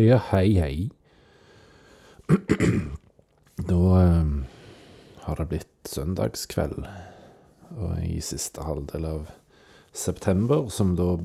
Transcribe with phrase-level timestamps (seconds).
[0.00, 0.90] Ja, hei, hei.
[3.68, 4.28] Da eh,
[5.26, 6.86] har det blitt søndagskveld,
[7.76, 9.26] og i siste halvdel av
[9.92, 11.18] september, som da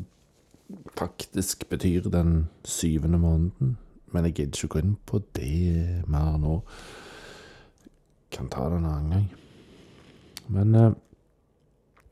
[0.99, 3.77] faktisk betyr den syvende måneden.
[4.11, 6.57] Men jeg gidder ikke gå inn på det mer nå.
[8.35, 9.31] Kan ta det en annen gang.
[10.51, 10.91] Men eh,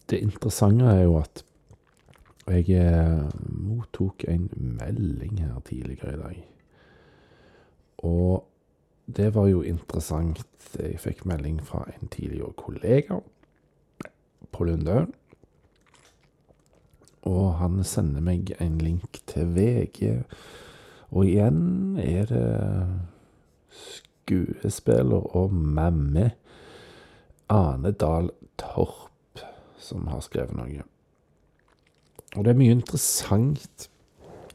[0.07, 1.43] det interessante er jo at
[2.48, 4.48] jeg eh, mottok en
[4.80, 6.43] melding her tidligere i dag.
[8.03, 8.43] Og
[9.05, 10.43] det var jo interessant.
[10.80, 13.20] Jeg fikk melding fra en tidligere kollega
[14.52, 15.12] på Lundøen.
[17.23, 20.23] Og han sender meg en link til VG.
[21.13, 22.48] Og igjen er det
[23.73, 26.31] skuespiller og mamme
[27.49, 29.43] Ane Dahl Torp
[29.84, 30.84] som har skrevet noe.
[32.34, 33.90] Og det er mye interessant.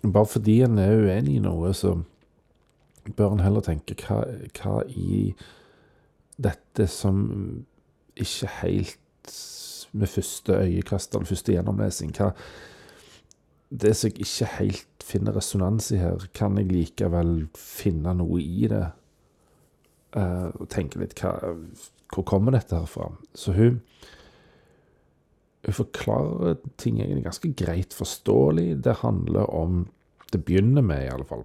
[0.03, 1.99] Bare fordi en er uenig i noe, så
[3.17, 4.23] bør en heller tenke hva,
[4.59, 5.35] hva i
[6.39, 7.21] dette som
[8.19, 9.35] ikke helt
[9.93, 12.33] med første øyekast eller første gjennomlesing hva,
[13.71, 18.69] Det som jeg ikke helt finner resonans i her, kan jeg likevel finne noe i
[18.69, 18.87] det?
[20.17, 21.35] Uh, og tenke litt hva,
[22.09, 23.11] Hvor kommer dette her fra?
[23.35, 23.83] Så hun
[25.67, 28.85] hun forklarer ting egentlig ganske greit forståelig.
[28.85, 29.89] Det handler om
[30.33, 31.45] Det begynner med, i alle fall,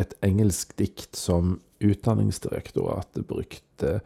[0.00, 3.96] et engelsk dikt som Utdanningsdirektoratet brukte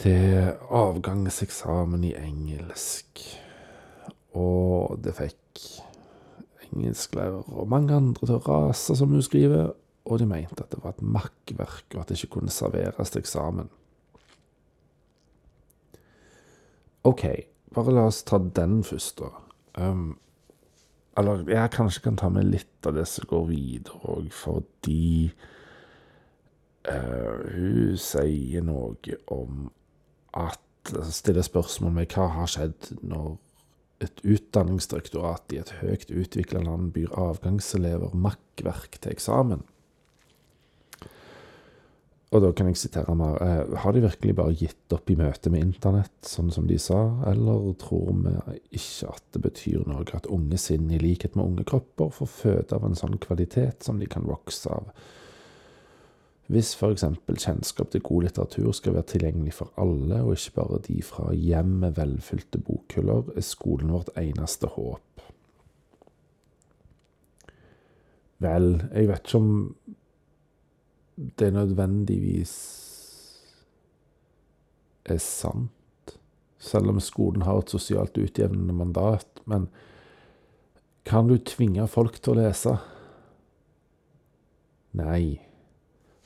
[0.00, 3.22] til avgangseksamen i engelsk.
[4.36, 5.64] Og det fikk
[6.70, 9.72] engelsklærer og mange andre til å rase, som hun skriver,
[10.04, 13.24] og de mente at det var et makkverk, og at det ikke kunne serveres til
[13.24, 13.68] eksamen.
[17.08, 17.24] OK,
[17.74, 19.30] bare la oss ta den først, da.
[19.80, 20.18] Um,
[21.20, 25.30] eller jeg kanskje kan ta med litt av det som går videre òg, fordi
[26.88, 29.68] uh, hun sier noe om
[30.36, 30.60] at
[30.90, 33.34] altså Stiller spørsmål ved hva har skjedd når
[34.00, 39.64] et utdanningsdirektorat i et høyt utvikla land byr avgangselever makkverk til eksamen.
[42.30, 43.40] Og da kan jeg sitere mer.
[43.42, 47.00] Eh, har de virkelig bare gitt opp i møte med internett, sånn som de sa,
[47.26, 48.34] eller tror vi
[48.78, 52.78] ikke at det betyr noe at unge sinn, i likhet med unge kropper, får føde
[52.78, 54.92] av en sånn kvalitet som de kan vokse av?
[56.50, 57.04] Hvis f.eks.
[57.38, 61.76] kjennskap til god litteratur skal være tilgjengelig for alle, og ikke bare de fra hjem
[61.82, 65.26] med velfylte bokhyller, er skolen vårt eneste håp.
[68.40, 69.52] Vel, jeg vet ikke om
[71.20, 72.54] det nødvendigvis
[75.04, 76.16] er sant,
[76.58, 79.42] selv om skolen har et sosialt utjevnende mandat.
[79.44, 79.68] Men
[81.04, 82.76] kan du tvinge folk til å lese?
[84.96, 85.40] Nei.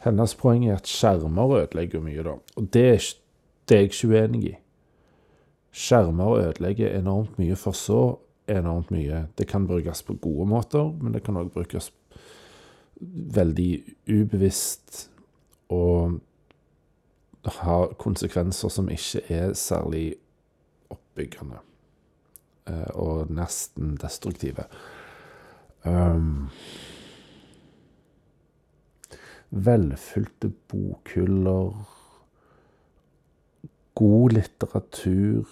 [0.05, 2.37] Hennes poeng er at skjermer ødelegger mye, da.
[2.59, 3.09] Og det er,
[3.71, 4.55] jeg ikke uenig i.
[5.75, 8.03] Skjermer ødelegger enormt mye, for så
[8.50, 9.25] enormt mye.
[9.38, 11.91] Det kan brukes på gode måter, men det kan òg brukes
[13.00, 15.10] veldig ubevisst
[15.72, 16.21] og
[17.44, 20.15] har konsekvenser som ikke er særlig
[20.91, 21.60] oppbyggende.
[22.66, 24.65] Eh, og nesten destruktive.
[25.84, 26.49] Um,
[29.50, 31.75] velfylte bokhyller,
[33.94, 35.44] god litteratur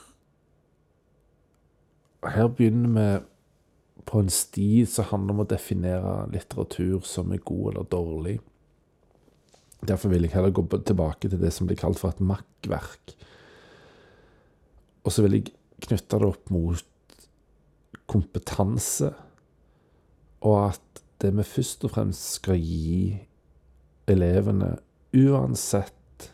[2.22, 3.26] Her begynner vi
[4.08, 8.36] på en sti som handler om å definere litteratur som er god eller dårlig.
[9.82, 13.14] Derfor vil jeg heller gå tilbake til det som blir kalt for et makkverk.
[15.02, 16.88] Og så vil jeg knytte det opp mot
[18.10, 19.10] kompetanse,
[20.42, 23.14] og at det vi først og fremst skal gi
[24.10, 24.74] elevene,
[25.14, 26.28] uansett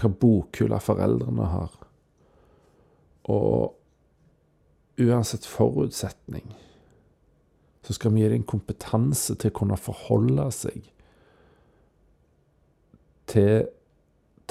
[0.00, 1.74] hva bokhylla foreldrene har,
[3.30, 3.81] og
[5.00, 6.52] uansett forutsetning,
[7.82, 10.88] så skal vi gi dem kompetanse til å kunne forholde seg
[13.32, 13.68] til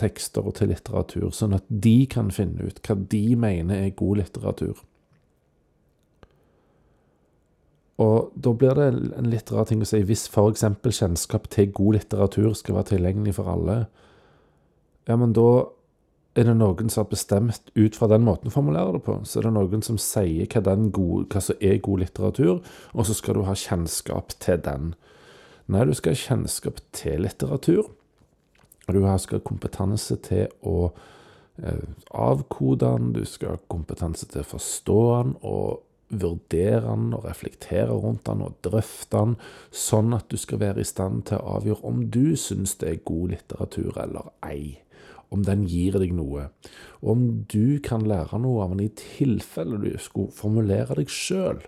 [0.01, 4.23] tekster og til litteratur, sånn at de kan finne ut hva de mener er god
[4.23, 4.79] litteratur.
[8.01, 8.87] Og da blir det
[9.19, 10.63] en litt rar ting å si hvis f.eks.
[10.87, 13.83] kjennskap til god litteratur skal være tilgjengelig for alle,
[15.09, 15.67] ja, men da
[16.35, 19.17] er det noen som har bestemt ut fra den måten å formulere det på.
[19.27, 22.61] Så er det noen som sier hva, gode, hva, som er god litteratur,
[22.95, 24.93] og så skal du ha kjennskap til den.
[25.71, 27.91] Nei, du skal ha kjennskap til litteratur.
[28.91, 30.91] Du skal ha kompetanse til å
[31.61, 31.85] eh,
[32.15, 35.81] avkode den, du skal ha kompetanse til å forstå den, og
[36.11, 39.35] vurdere den og reflektere rundt den og drøfte den,
[39.71, 43.03] sånn at du skal være i stand til å avgjøre om du syns det er
[43.07, 44.81] god litteratur eller ei.
[45.31, 46.49] Om den gir deg noe.
[46.99, 51.61] Og om du kan lære noe av den i tilfelle du skulle formulere deg sjøl.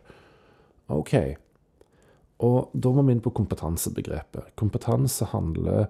[0.92, 1.16] Ok.
[2.44, 4.52] Og da må vi inn på kompetansebegrepet.
[4.60, 5.88] Kompetanse handler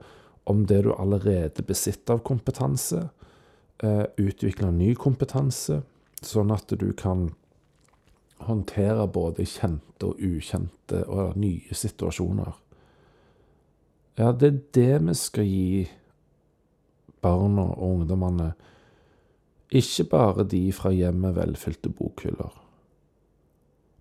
[0.50, 3.08] om det du allerede besitter av kompetanse.
[3.84, 5.82] Uh, utvikle ny kompetanse,
[6.24, 7.32] sånn at du kan
[8.48, 12.54] håndtere både kjente og ukjente og nye situasjoner.
[14.20, 15.90] Ja, det er det vi skal gi
[17.24, 18.52] barna og ungdommene,
[19.74, 22.52] ikke bare de fra hjem med velfylte bokhyller.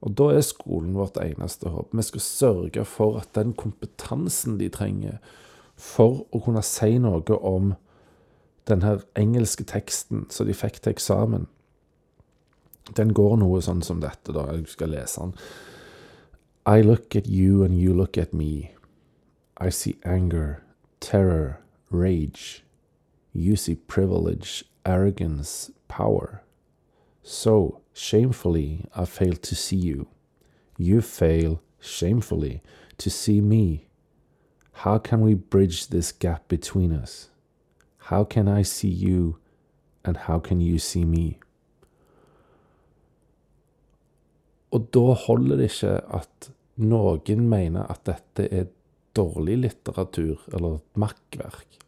[0.02, 1.94] Og da er skolen vårt eneste håp.
[1.94, 5.22] Vi skal sørge for at den kompetansen de trenger
[5.78, 7.72] for å kunne si noe om
[8.68, 11.46] denne engelske teksten som de fikk til eksamen,
[12.96, 14.48] den går noe sånn som dette, da.
[14.52, 15.34] Jeg skal lese den.
[16.66, 18.70] I look at you and you look at me.
[19.58, 20.62] I see anger,
[21.00, 21.58] terror,
[21.90, 22.62] rage.
[23.32, 26.42] You see privilege, arrogance, power.
[27.22, 30.08] So, shamefully, I fail to see you.
[30.76, 32.62] You fail, shamefully,
[32.98, 33.86] to see me.
[34.72, 37.30] How can we bridge this gap between us?
[38.08, 39.38] How can I see you,
[40.04, 41.38] and how can you see me?
[44.72, 46.50] Og da holder det ikke at
[46.80, 48.70] noen mener at dette er
[49.14, 51.81] dårlig litteratur eller makkverk,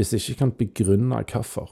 [0.00, 1.68] hvis de ikke kan begrunne hvorfor.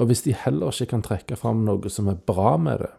[0.00, 2.92] Og hvis de heller ikke kan trekke fram noe som er bra med det,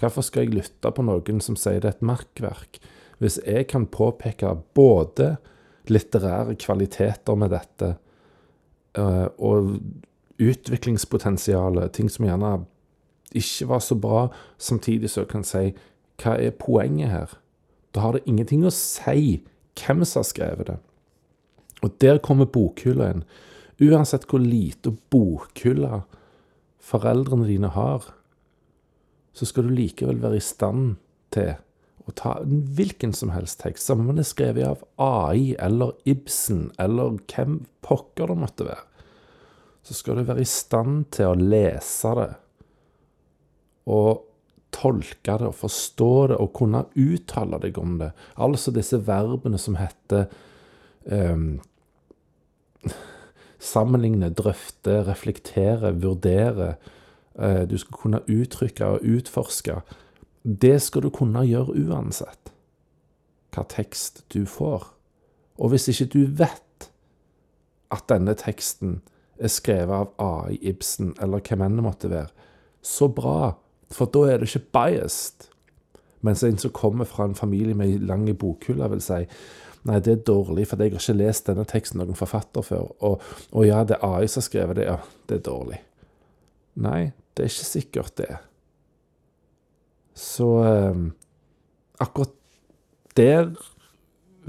[0.00, 2.80] hvorfor skal jeg lytte på noen som sier det er et merkverk,
[3.20, 5.34] hvis jeg kan påpeke både
[5.88, 7.94] litterære kvaliteter med dette
[8.96, 9.76] eh, og
[10.40, 12.52] utviklingspotensialet, ting som gjerne
[13.36, 15.70] ikke var så bra, samtidig så kan si
[16.20, 17.34] hva er poenget her?
[17.94, 19.40] Da har det ingenting å si
[19.80, 20.78] hvem som har skrevet det.
[21.84, 23.24] Og der kommer bokhylla inn.
[23.80, 26.02] Uansett hvor lite bokhylle
[26.84, 28.04] foreldrene dine har,
[29.32, 30.96] så skal du likevel være i stand
[31.32, 31.54] til
[32.08, 35.94] å ta en hvilken som helst tekst, samme om den er skrevet av AI eller
[36.08, 38.86] Ibsen eller hvem pokker det måtte være,
[39.86, 42.30] så skal du være i stand til å lese det
[43.90, 44.26] og
[44.74, 48.12] tolke det og forstå det og kunne uttale deg om det.
[48.38, 50.28] Altså disse verbene som heter
[51.04, 51.58] um,
[53.60, 56.74] Sammenligne, drøfte, reflektere, vurdere.
[57.34, 59.80] Uh, du skal kunne uttrykke og utforske.
[60.44, 62.52] Det skal du kunne gjøre uansett
[63.50, 64.84] hva tekst du får.
[65.58, 66.90] Og hvis ikke du vet
[67.90, 69.00] at denne teksten
[69.40, 72.30] er skrevet av AI, Ibsen eller hvem enn det måtte være,
[72.80, 73.56] så bra
[73.90, 75.48] for da er det ikke biased.
[76.22, 79.24] Mens en som kommer fra en familie med lang bokhylle, vil si
[79.88, 82.90] Nei, det er dårlig, for jeg har ikke lest denne teksten noen forfatter før.
[83.06, 83.22] Og,
[83.56, 84.88] og ja, det er AI som har skrevet det.
[84.90, 84.98] Ja,
[85.30, 85.80] det er dårlig.
[86.84, 87.00] Nei,
[87.34, 88.34] det er ikke sikkert det.
[90.20, 91.00] Så eh,
[92.02, 92.36] akkurat
[93.16, 93.54] der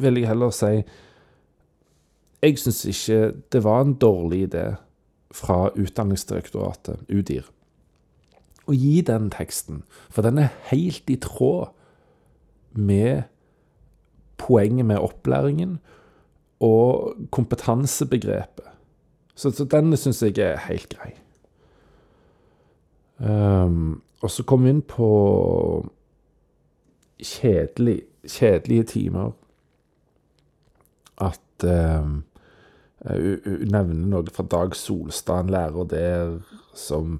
[0.02, 0.82] vil jeg heller si
[2.42, 4.66] Jeg syns ikke det var en dårlig idé
[5.32, 7.46] fra Utdanningsdirektoratet, UDIR
[8.72, 11.72] å gi den teksten, for den er helt i tråd
[12.72, 13.28] med
[14.42, 15.80] poenget med opplæringen
[16.62, 18.68] og kompetansebegrepet.
[19.36, 21.14] Så, så den syns jeg er helt grei.
[23.22, 25.08] Um, og så kom vi inn på
[27.22, 29.32] kjedelig, kjedelige timer.
[31.22, 32.24] At um,
[33.02, 36.36] Hun nevner noe fra Dag Solstad, en lærer der
[36.78, 37.16] som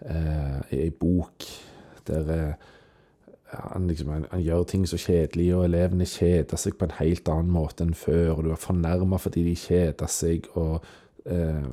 [0.00, 1.46] er i bok
[2.06, 2.54] der eh,
[3.50, 7.28] han, liksom, han, han, gjør ting så kjedelig, og elevene kjeder seg på en helt
[7.32, 10.84] annen måte enn før, og du er fornærma fordi de kjeder seg, og
[11.26, 11.66] eh,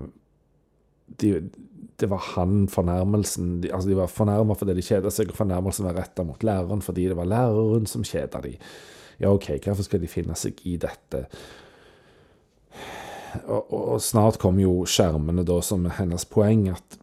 [1.21, 1.31] de,
[1.97, 5.87] det var han fornærmelsen de, Altså, de var fornærma fordi de kjeda seg, og fornærmelsen
[5.87, 8.57] var retta mot læreren fordi det var læreren som kjeda de.
[9.17, 11.25] Ja, OK, hvorfor skal de finne seg i dette?
[13.47, 17.01] Og, og, og snart kom jo skjermene, da, som er hennes poeng, at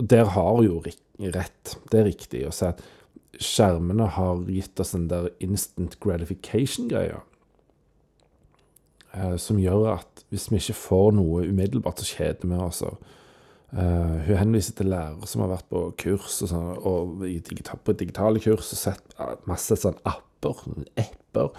[0.00, 2.80] og der har jo rett, det er riktig å si at
[3.38, 7.20] skjermene har gitt oss den der instant gratification-greia.
[9.14, 12.82] Eh, som gjør at hvis vi ikke får noe umiddelbart, så kjeder vi oss.
[13.70, 17.94] Uh, hun henviser til lærere som har vært på kurs og, sånn, og digital, på
[17.94, 19.12] digitale kurs og sett
[19.46, 20.64] masse sånn apper,
[20.98, 21.52] apper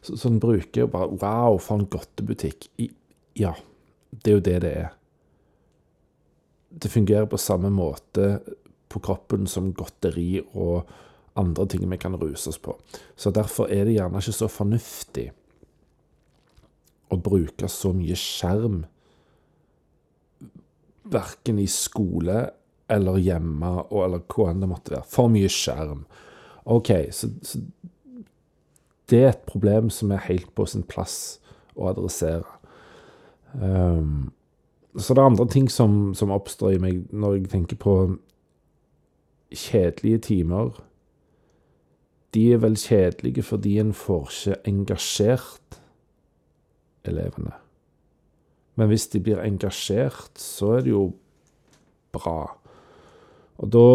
[0.00, 0.86] som så bruker.
[0.86, 2.70] og bare Wow, for en godtebutikk.
[3.36, 3.52] ja,
[4.12, 4.88] det er jo det det er
[6.70, 8.38] det fungerer på samme måte
[8.88, 10.88] på kroppen som godteri og
[11.38, 12.76] andre ting vi kan ruse oss på.
[13.16, 15.30] Så derfor er det gjerne ikke så fornuftig
[17.08, 18.82] å bruke så mye skjerm,
[21.08, 22.50] verken i skole
[22.92, 25.08] eller hjemme, og, eller hva enn det måtte være.
[25.08, 26.04] For mye skjerm.
[26.68, 27.62] OK, så, så
[29.08, 31.38] det er et problem som er helt på sin plass
[31.78, 32.44] å adressere.
[33.54, 34.30] Um,
[34.98, 37.94] så det er andre ting som, som, oppstår i meg når jeg tenker på
[39.54, 40.76] kjedelige timer.
[42.34, 45.80] De er vel kjedelige fordi en får ikke engasjert
[47.08, 47.54] elevene.
[48.76, 51.12] Men hvis de blir engasjert, så er det jo
[52.12, 52.58] bra.
[53.58, 53.86] Og da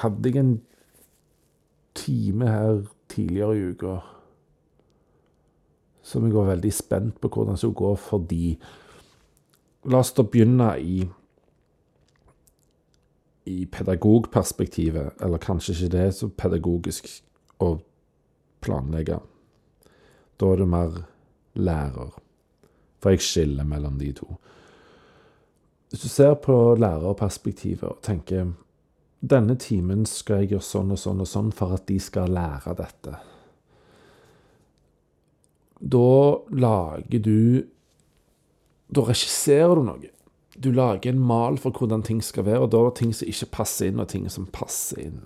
[0.00, 0.54] hadde jeg en
[1.94, 3.98] time her tidligere i uka
[6.10, 8.44] som jeg var veldig spent på hvordan det skulle gå, fordi
[9.88, 11.06] La oss da begynne i
[13.50, 17.10] i pedagogperspektivet, eller kanskje ikke det er så pedagogisk
[17.60, 17.74] å
[18.64, 19.18] planlegge.
[20.40, 21.02] Da er du mer
[21.58, 22.14] lærer,
[23.00, 24.28] for jeg skiller mellom de to.
[25.90, 28.52] Hvis du ser på lærerperspektivet og tenker
[29.20, 32.72] denne timen skal jeg gjøre sånn og sånn og sånn for at de skal lære
[32.78, 33.16] dette.
[35.80, 36.12] Da
[36.52, 37.66] lager du
[38.90, 40.08] Da regisserer du noe.
[40.60, 43.28] Du lager en mal for hvordan ting skal være, og da er det ting som
[43.32, 45.22] ikke passer inn, og ting som passer inn.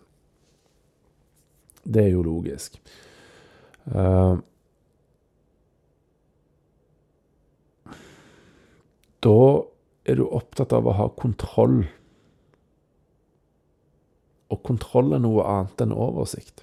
[1.85, 2.79] Det er jo logisk.
[3.91, 4.39] Uh,
[9.25, 9.37] da
[10.07, 11.83] er du opptatt av å ha kontroll
[14.55, 16.63] og kontroll er noe annet enn oversikt.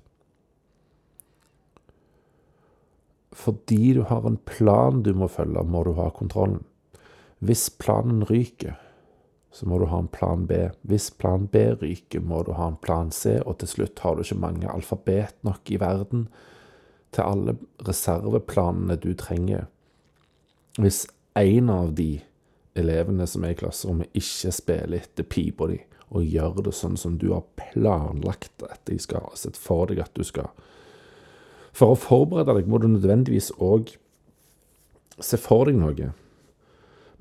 [3.42, 6.64] Fordi du har en plan du må følge, må du ha kontrollen.
[7.42, 8.78] Hvis planen ryker,
[9.52, 10.70] så må du ha en plan B.
[10.88, 14.24] Hvis plan B ryker, må du ha en plan C, og til slutt har du
[14.24, 16.28] ikke mange alfabet nok i verden
[17.12, 17.58] til alle
[17.88, 19.66] reserveplanene du trenger.
[20.78, 21.04] Hvis
[21.36, 22.22] én av de
[22.80, 25.82] elevene som er i klasserommet, ikke spiller etter pipa di,
[26.12, 30.14] og gjør det sånn som du har planlagt at de skal, sett for deg at
[30.16, 30.52] du skal.
[31.76, 33.96] For å forberede deg må du nødvendigvis òg
[35.24, 36.12] se for deg noe.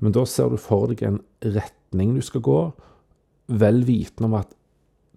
[0.01, 2.59] Men da ser du for deg en retning du skal gå,
[3.51, 4.55] vel vitende om at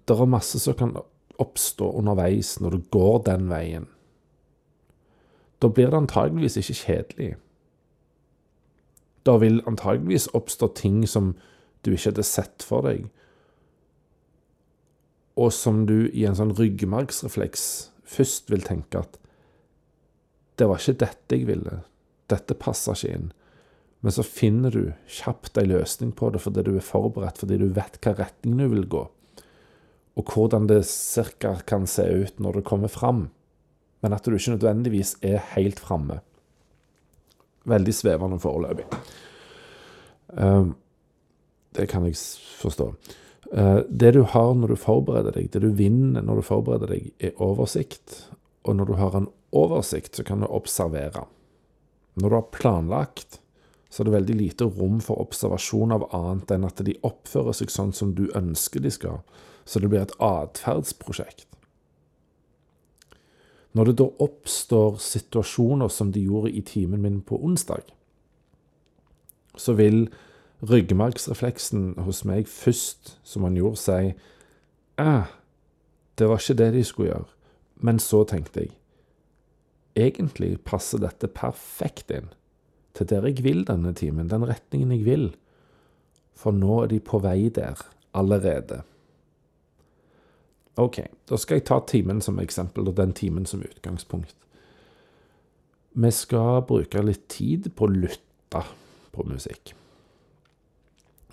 [0.05, 0.93] det er masse som kan
[1.41, 3.88] oppstå underveis når du går den veien.
[5.62, 7.31] Da blir det antageligvis ikke kjedelig.
[9.25, 11.33] Da vil antageligvis oppstå ting som
[11.85, 13.09] du ikke hadde sett for deg,
[15.41, 17.64] og som du i en sånn ryggmargsrefleks
[18.07, 19.17] først vil tenke at
[20.61, 21.81] det var ikke dette jeg ville,
[22.31, 23.33] dette passer ikke inn.
[24.05, 27.71] Men så finner du kjapt ei løsning på det fordi du er forberedt, fordi du
[27.73, 29.01] vet hva retning du vil gå,
[30.15, 33.31] og hvordan det cirka kan se ut når det kommer fram,
[34.05, 36.21] men at du ikke nødvendigvis er helt framme.
[37.65, 38.85] Veldig svevende foreløpig.
[40.37, 40.75] Um,
[41.73, 42.21] det kan jeg
[42.61, 42.91] forstå.
[43.53, 47.09] Eh, det du har når du forbereder deg, det du vinner når du forbereder deg,
[47.19, 48.27] er oversikt.
[48.69, 51.25] Og når du har en oversikt, så kan du observere.
[52.21, 53.41] Når du har planlagt,
[53.95, 57.71] så er det veldig lite rom for observasjon av annet enn at de oppfører seg
[57.71, 59.21] sånn som du ønsker de skal.
[59.63, 61.47] Så det blir et atferdsprosjekt.
[63.79, 67.87] Når det da oppstår situasjoner som de gjorde i timen min på onsdag,
[69.55, 70.09] så vil
[70.67, 74.15] ryggmargsrefleksen hos meg først, som han gjorde, si
[74.99, 75.35] eh,
[76.19, 77.35] det var ikke det de skulle gjøre.
[77.79, 78.75] Men så tenkte jeg
[79.95, 82.35] egentlig passer dette perfekt inn
[82.95, 85.29] til der jeg vil denne timen, den retningen jeg vil.
[86.39, 87.81] For nå er de på vei der
[88.15, 88.83] allerede.
[90.79, 94.35] OK, da skal jeg ta timen som eksempel, og den timen som utgangspunkt.
[95.95, 98.65] Vi skal bruke litt tid på å lytte
[99.15, 99.75] på musikk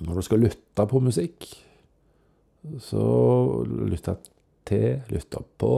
[0.05, 1.47] når du skal lytte på musikk,
[2.81, 3.05] så
[3.65, 4.15] lytte
[4.67, 5.73] til, lytte på,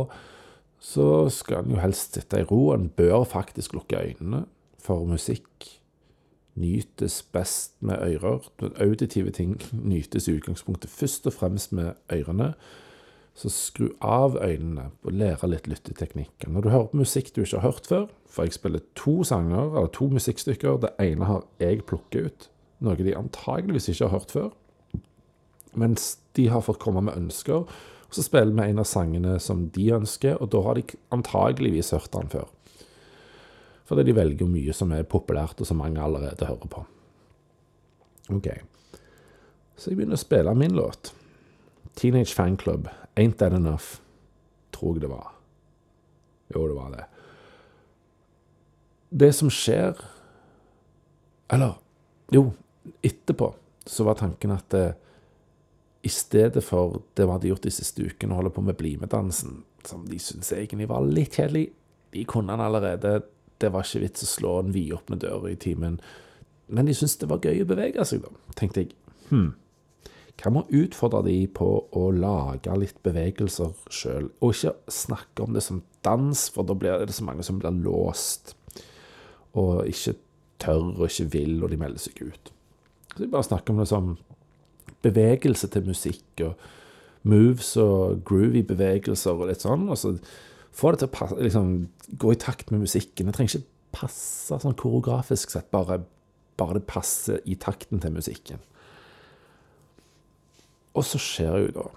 [0.83, 2.73] så skal en jo helst sitte i ro.
[2.75, 4.43] En bør faktisk lukke øynene,
[4.83, 5.69] for musikk
[6.59, 8.45] nytes best med ører.
[8.81, 12.53] Auditive ting nytes i utgangspunktet først og fremst med ørene.
[13.33, 16.51] Så skru av øynene og lære litt lytteteknikker.
[16.53, 19.73] Når du hører på musikk du ikke har hørt før, for jeg spiller to sanger,
[19.73, 22.49] eller to musikkstykker, det ene har jeg plukket ut,
[22.85, 24.51] noe de antageligvis ikke har hørt før.
[25.73, 27.65] Mens de har fått komme med ønsker,
[28.13, 30.85] så spiller vi en av sangene som de ønsker, og da har de
[31.15, 32.52] antageligvis hørt den før.
[33.87, 36.85] Fordi de velger mye som er populært, og som mange allerede hører på.
[38.31, 38.47] Ok.
[39.75, 41.11] Så jeg begynner å spille min låt.
[41.99, 42.87] Teenage Fan Club,
[43.19, 43.99] Ain't That Enough,
[44.73, 45.33] tror jeg det var.
[46.53, 47.05] Jo, det var det.
[49.13, 49.99] Det som skjer
[51.53, 51.75] Eller,
[52.33, 52.47] jo,
[53.05, 53.51] etterpå
[53.85, 54.93] så var tanken at det,
[56.07, 59.59] i stedet for det vi hadde gjort de siste ukene, å holde på med BlimE-dansen,
[59.85, 61.67] som de syntes egentlig var litt kjedelig
[62.15, 63.21] De kunne den allerede.
[63.63, 65.99] Det var ikke vits å slå en vidåpne dører i timen.
[66.67, 68.55] Men de syntes det var gøy å bevege seg, da.
[68.59, 68.93] Tenkte jeg
[69.29, 69.51] hm,
[70.41, 75.53] Hva med å utfordre de på å lage litt bevegelser sjøl, og ikke snakke om
[75.55, 78.55] det som dans, for da blir det så mange som blir låst,
[79.53, 80.15] og ikke
[80.63, 82.53] tør og ikke vil, og de melder seg ut.
[83.13, 84.15] Så jeg bare snakker om det som
[85.05, 86.57] bevegelse til musikk, og
[87.29, 90.15] moves og groovy bevegelser og litt sånn, og så
[90.73, 91.71] få det til å passe, liksom,
[92.21, 93.29] gå i takt med musikken.
[93.29, 96.01] Det trenger ikke passe sånn koreografisk sett, bare,
[96.59, 98.61] bare det passer i takten til musikken.
[100.93, 101.89] Og så skjer jo da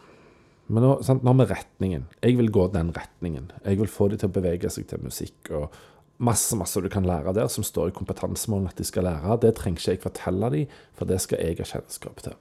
[0.72, 2.08] Men nå, sant, nå med retningen.
[2.24, 3.52] Jeg vil gå den retningen.
[3.62, 5.52] Jeg vil få dem til å bevege seg til musikk.
[5.54, 5.76] og
[6.18, 9.36] Masse masse du kan lære der, som står i kompetansemålene at de skal lære.
[9.44, 12.34] Det trenger ikke jeg fortelle dem, for det skal jeg ha kjennskap til.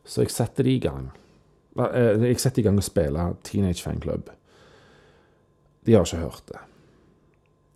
[0.00, 1.10] Så jeg setter de i gang.
[1.76, 4.32] Eh, jeg setter i gang å spille Teenage Fan Club.
[5.84, 6.60] De har ikke hørt det.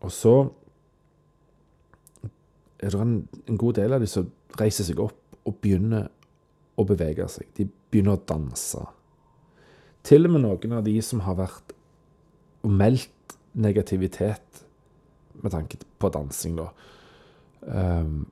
[0.06, 0.34] Og så
[2.78, 3.16] er det en,
[3.58, 6.08] god del av de som reiser seg opp og begynner
[6.78, 7.48] å bevege seg.
[7.56, 8.84] De begynner å danse.
[10.06, 11.74] Til og med noen av de som har vært
[12.64, 14.62] og meldt negativitet
[15.42, 16.68] med tanke på dansing, da,
[17.66, 18.22] um,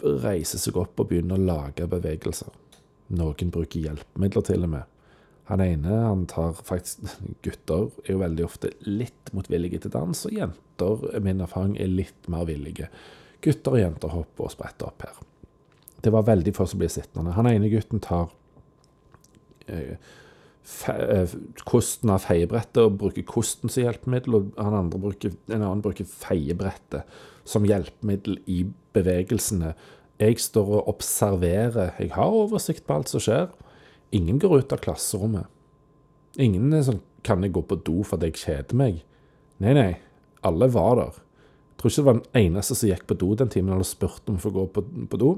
[0.00, 2.52] reiser seg opp og begynner å lage bevegelser.
[3.16, 4.99] Noen bruker hjelpemidler til og med.
[5.50, 7.02] Han ene han tar faktisk
[7.44, 12.30] Gutter er jo veldig ofte litt motvillige til dans, og jenter, min erfaring, er litt
[12.30, 12.90] mer villige.
[13.42, 15.20] Gutter og jenter hopper og spretter opp her.
[16.00, 17.34] Det var veldig få som ble sittende.
[17.36, 18.30] Han ene gutten tar
[19.68, 19.96] eh,
[20.92, 21.34] eh,
[21.68, 27.18] kosten av feiebrettet og bruker kosten som hjelpemiddel, og han bruker, en annen bruker feiebrettet
[27.48, 28.62] som hjelpemiddel i
[28.94, 29.74] bevegelsene.
[30.20, 31.94] Jeg står og observerer.
[31.98, 33.48] Jeg har oversikt på alt som skjer.
[34.16, 35.46] Ingen går ut av klasserommet.
[36.40, 39.02] Ingen er sånn Kan jeg gå på do fordi jeg kjeder meg?
[39.60, 39.90] Nei, nei.
[40.46, 41.18] Alle var der.
[41.20, 44.32] Jeg tror ikke det var den eneste som gikk på do den timen eller spurte
[44.32, 45.34] om å få gå på, på do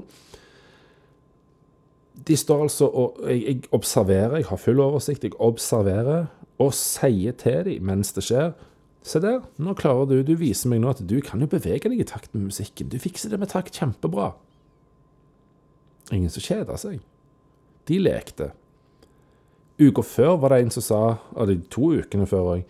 [2.27, 6.27] de står altså og jeg, jeg, observerer, jeg har full oversikt, jeg observerer
[6.61, 8.53] og sier til dem mens det skjer
[9.03, 11.99] Se der, nå klarer du Du viser meg nå at du kan jo bevege deg
[11.99, 12.87] i takt med musikken.
[12.87, 14.29] Du fikser det med takt kjempebra.
[16.15, 17.01] Ingen som kjeder seg.
[17.91, 18.53] De lekte.
[19.89, 22.65] Uka før var det en som sa, og de to ukene før òg,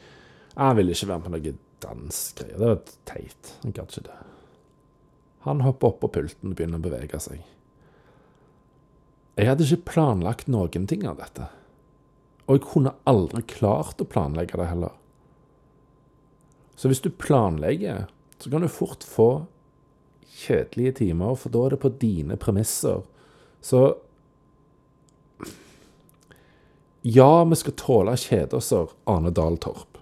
[0.57, 2.59] han ville ikke være med på noe dansgreier.
[2.59, 3.55] Det var teit.
[3.63, 4.19] Han gadd ikke det.
[5.43, 7.41] Han hopper opp på pulten og begynner å bevege seg.
[9.33, 11.49] Jeg hadde ikke planlagt noen ting av dette.
[12.45, 14.93] Og jeg kunne aldri klart å planlegge det heller.
[16.77, 18.07] Så hvis du planlegger,
[18.39, 19.45] så kan du fort få
[20.43, 23.03] kjedelige timer, for da er det på dine premisser.
[23.63, 23.83] Så
[27.05, 28.71] Ja, vi skal tåle å kjede oss,
[29.11, 29.97] Ane Dahl Torp.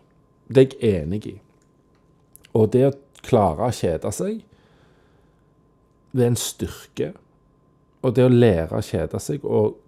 [0.45, 1.33] Det er jeg enig i.
[2.53, 2.91] Og det å
[3.25, 4.43] klare å kjede seg,
[6.13, 7.09] det er en styrke.
[8.05, 9.79] Og det å lære å kjede seg og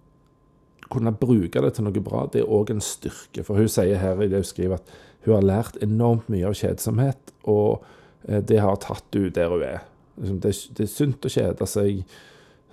[0.90, 3.46] kunne bruke det til noe bra, det er òg en styrke.
[3.46, 6.58] For hun sier her i det hun skriver, at hun har lært enormt mye av
[6.58, 7.84] kjedsomhet, og
[8.26, 9.84] eh, det har tatt henne der hun er.
[10.18, 12.02] Liksom, det er sunt å kjede seg,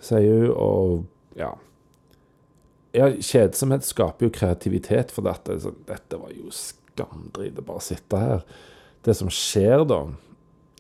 [0.02, 1.54] sier hun, og ja.
[2.96, 8.44] Ja kjedsomhet skaper jo kreativitet, for dette, dette var jo skamdrit å bare sitte her.
[9.06, 10.02] Det som skjer da,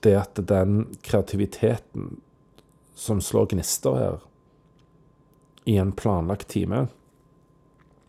[0.03, 2.17] det er at den kreativiteten
[2.97, 4.19] som slår gnister her,
[5.69, 6.87] i en planlagt time,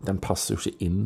[0.07, 1.03] den passer jo ikke inn.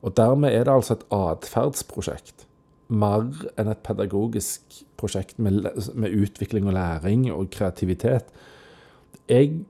[0.00, 2.46] Og dermed er det altså et atferdsprosjekt.
[2.88, 3.26] Mer
[3.58, 8.30] enn et pedagogisk prosjekt med, med, utvikling og læring og kreativitet.
[9.28, 9.64] Jeg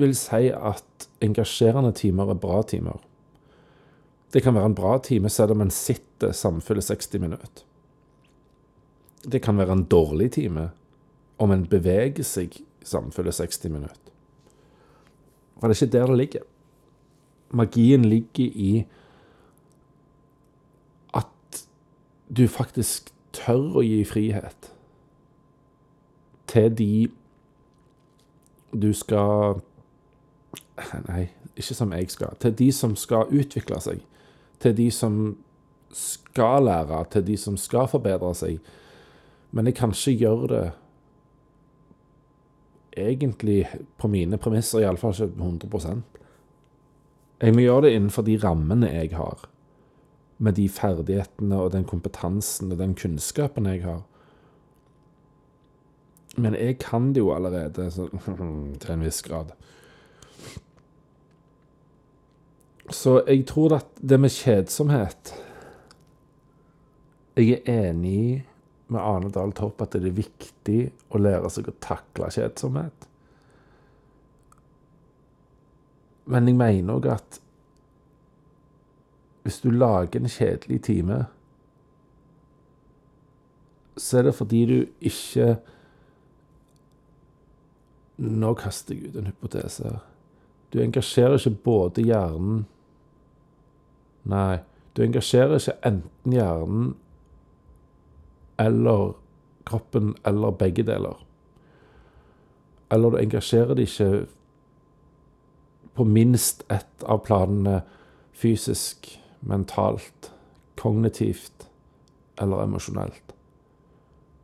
[0.00, 3.00] vil si at engasjerende timer er bra timer.
[4.32, 7.64] Det kan være en bra time selv om en sitter samfunnet 60 minutter.
[9.32, 10.70] Det kan være en dårlig time
[11.38, 14.12] om en beveger seg samfunnet 60 minutter.
[15.60, 16.42] For det er ikke der det ligger.
[17.50, 18.86] Magien ligger i
[21.14, 21.64] at
[22.36, 24.70] du faktisk tør å gi frihet
[26.50, 26.92] til de
[28.70, 29.60] du skal
[31.08, 32.36] Nei, ikke som jeg skal.
[32.40, 34.02] Til de som skal utvikle seg.
[34.60, 35.16] Til de som
[35.94, 37.04] skal lære.
[37.10, 38.60] Til de som skal forbedre seg.
[39.50, 40.64] Men jeg kan ikke gjøre det
[42.96, 46.02] egentlig på mine premisser, iallfall ikke 100%
[47.40, 49.46] Jeg må gjøre det innenfor de rammene jeg har,
[50.38, 54.02] med de ferdighetene og den kompetansen og den kunnskapen jeg har.
[56.36, 58.08] Men jeg kan det jo allerede så,
[58.80, 59.54] til en viss grad.
[62.90, 65.34] Så jeg tror at det med kjedsomhet
[67.38, 68.46] Jeg er enig
[68.90, 70.80] med Ane Dahl Torp at det er viktig
[71.14, 73.06] å lære seg å takle kjedsomhet.
[76.26, 77.38] Men jeg mener òg at
[79.46, 81.20] hvis du lager en kjedelig time,
[83.96, 85.54] så er det fordi du ikke
[88.20, 89.94] Nå kaster jeg ut en hypotese.
[90.68, 92.66] Du engasjerer ikke både hjernen
[94.28, 94.60] Nei,
[94.96, 96.94] du engasjerer ikke enten hjernen
[98.60, 99.14] eller
[99.68, 101.16] kroppen eller begge deler.
[102.90, 104.26] Eller du engasjerer det ikke
[105.94, 107.80] på minst ett av planene
[108.32, 110.32] fysisk, mentalt,
[110.80, 111.68] kognitivt
[112.40, 113.34] eller emosjonelt.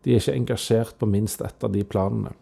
[0.04, 2.34] De er ikke engasjert på minst ett av de planene.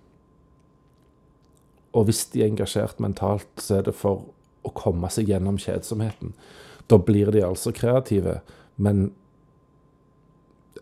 [1.94, 4.26] Og hvis de er engasjert mentalt, så er det for
[4.66, 6.34] å komme seg gjennom kjedsomheten.
[6.88, 8.40] Da blir de altså kreative,
[8.76, 9.08] men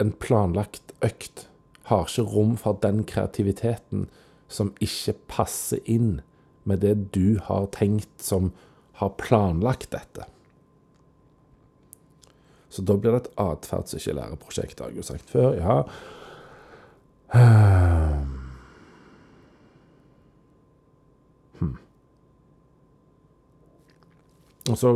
[0.01, 1.47] en planlagt økt
[1.91, 4.09] har ikke rom for den kreativiteten
[4.53, 6.21] som ikke passer inn
[6.69, 8.53] med det du har tenkt som
[9.01, 10.27] har planlagt dette.
[12.73, 15.53] Så da blir det et atferds- ikke læreprosjekt, har jeg jo sagt før.
[15.59, 15.83] Ja.
[21.59, 21.77] Hmm.
[24.71, 24.95] Og så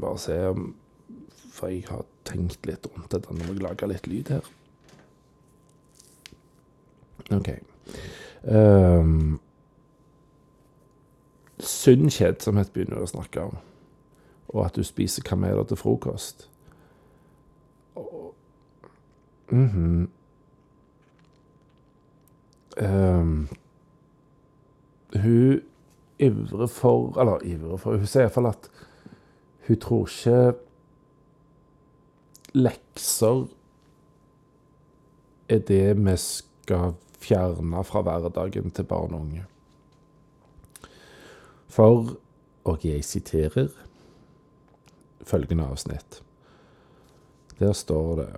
[0.00, 0.74] bare se om
[1.52, 3.28] For jeg har tenkt litt rundt dette.
[3.28, 4.46] Nå må jeg lage litt lyd her.
[7.36, 7.50] OK.
[8.42, 9.40] Um,
[11.60, 13.60] sunn kjedsomhet begynner du å snakke om.
[14.52, 16.48] Og at du spiser kameler til frokost.
[17.94, 18.34] Og,
[19.50, 20.08] mm -hmm.
[22.86, 23.48] um,
[25.14, 25.60] hun
[26.18, 28.70] ivrer for Eller ivrer for Hun sier iallfall at
[29.66, 30.54] hun tror ikke
[32.54, 33.46] lekser
[35.48, 39.44] er det vi skal fjerne fra hverdagen til barn og unge.
[41.72, 42.16] For,
[42.64, 43.70] og jeg siterer
[45.24, 46.22] følgende avsnitt.
[47.58, 48.28] Der står det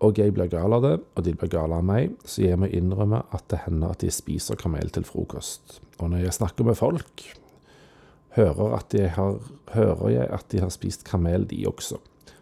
[0.00, 2.70] Og jeg blir gal av det, og de blir gale av meg, så jeg må
[2.72, 5.80] innrømme at det hender at de spiser kamel til frokost.
[6.00, 7.24] Og når jeg snakker med folk,
[8.36, 9.36] hører, jeg har,
[9.74, 12.00] hører jeg at de har spist kamel, de også.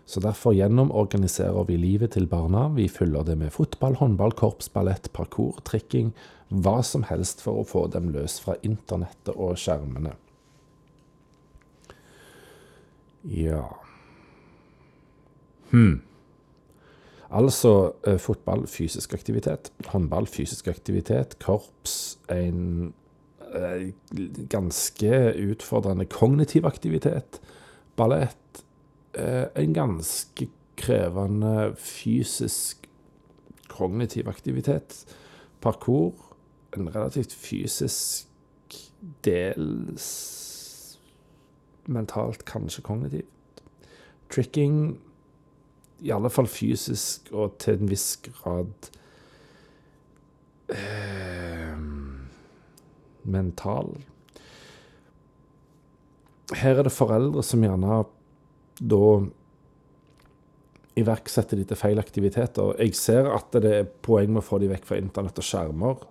[0.09, 2.69] Så derfor gjennomorganiserer vi livet til barna.
[2.73, 6.15] Vi fyller det med fotball, håndball, korps, ballett, parkour, trikking,
[6.49, 10.15] hva som helst for å få dem løs fra internettet og skjermene.
[13.29, 13.67] Ja
[15.69, 16.01] Hm.
[17.31, 19.73] Altså eh, fotball, fysisk aktivitet.
[19.87, 21.39] Håndball, fysisk aktivitet.
[21.39, 22.95] Korps, en
[23.55, 23.93] Eh,
[24.49, 27.41] ganske utfordrende kognitiv aktivitet.
[27.97, 28.65] Ballett
[29.15, 32.89] eh, en ganske krevende fysisk
[33.69, 35.07] kognitiv aktivitet.
[35.61, 36.37] Parkour
[36.77, 38.29] en relativt fysisk
[39.25, 40.99] dels
[41.87, 43.63] mentalt, kanskje kognitivt.
[44.31, 45.01] Tricking
[46.05, 48.91] i alle fall fysisk og til en viss grad
[50.71, 51.81] eh,
[53.27, 53.97] mental.
[56.57, 58.05] Her er det foreldre som gjerne
[58.79, 59.11] da
[60.99, 62.79] iverksetter de til feil aktiviteter.
[62.81, 66.07] Jeg ser at det er poeng med å få de vekk fra internett og skjermer.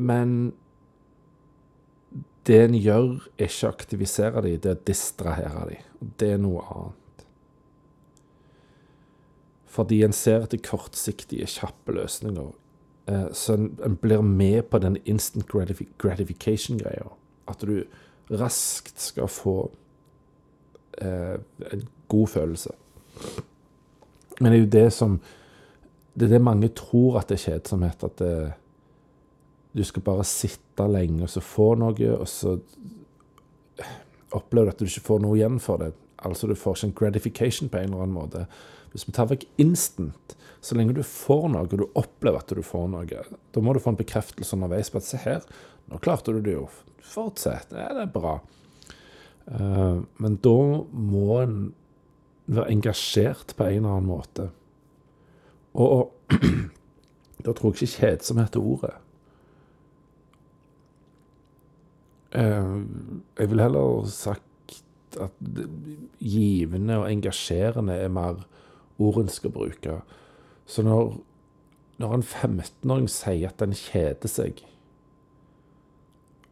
[0.00, 0.52] Men
[2.48, 5.78] det en gjør, er ikke å aktivisere de, det er å distrahere de.
[6.18, 7.01] Det er noe annet.
[9.72, 12.50] Fordi en ser etter kortsiktige, kjappe løsninger.
[13.08, 15.48] Eh, så en blir med på den instant
[15.98, 17.08] gratification-greia.
[17.48, 17.84] At du
[18.30, 19.70] raskt skal få
[20.98, 21.40] eh,
[21.72, 22.74] en god følelse.
[24.40, 25.20] Men det er jo det som
[26.14, 28.04] Det er det mange tror at det er kjedsomhet.
[28.04, 28.52] At det,
[29.72, 32.58] du skal bare sitte lenge og så få noe, og så
[34.32, 35.94] opplever du at du ikke får noe igjen for det.
[36.18, 38.44] Altså du får ikke en gratification på en eller annen måte.
[38.92, 42.62] Hvis vi tar vekk instant, så lenge du får noe, og du opplever at du
[42.64, 45.46] får noe, da må du få en bekreftelse underveis på at se her,
[45.90, 46.66] nå klarte du det jo.
[47.02, 47.72] Fortsett.
[47.74, 48.36] Ja, det er bra.
[49.48, 50.58] Uh, men da
[50.92, 51.56] må en
[52.46, 54.48] være engasjert på en eller annen måte.
[55.78, 56.12] Og
[57.44, 58.94] da tror jeg ikke kjedsomhet er ordet.
[62.32, 62.76] Eh,
[63.38, 64.78] jeg vil heller sagt
[65.20, 65.50] at
[66.18, 68.46] givende og engasjerende er mer
[68.98, 70.00] ord en skal bruke.
[70.66, 71.16] Så når,
[71.98, 74.62] når en 15-åring sier at den kjeder seg,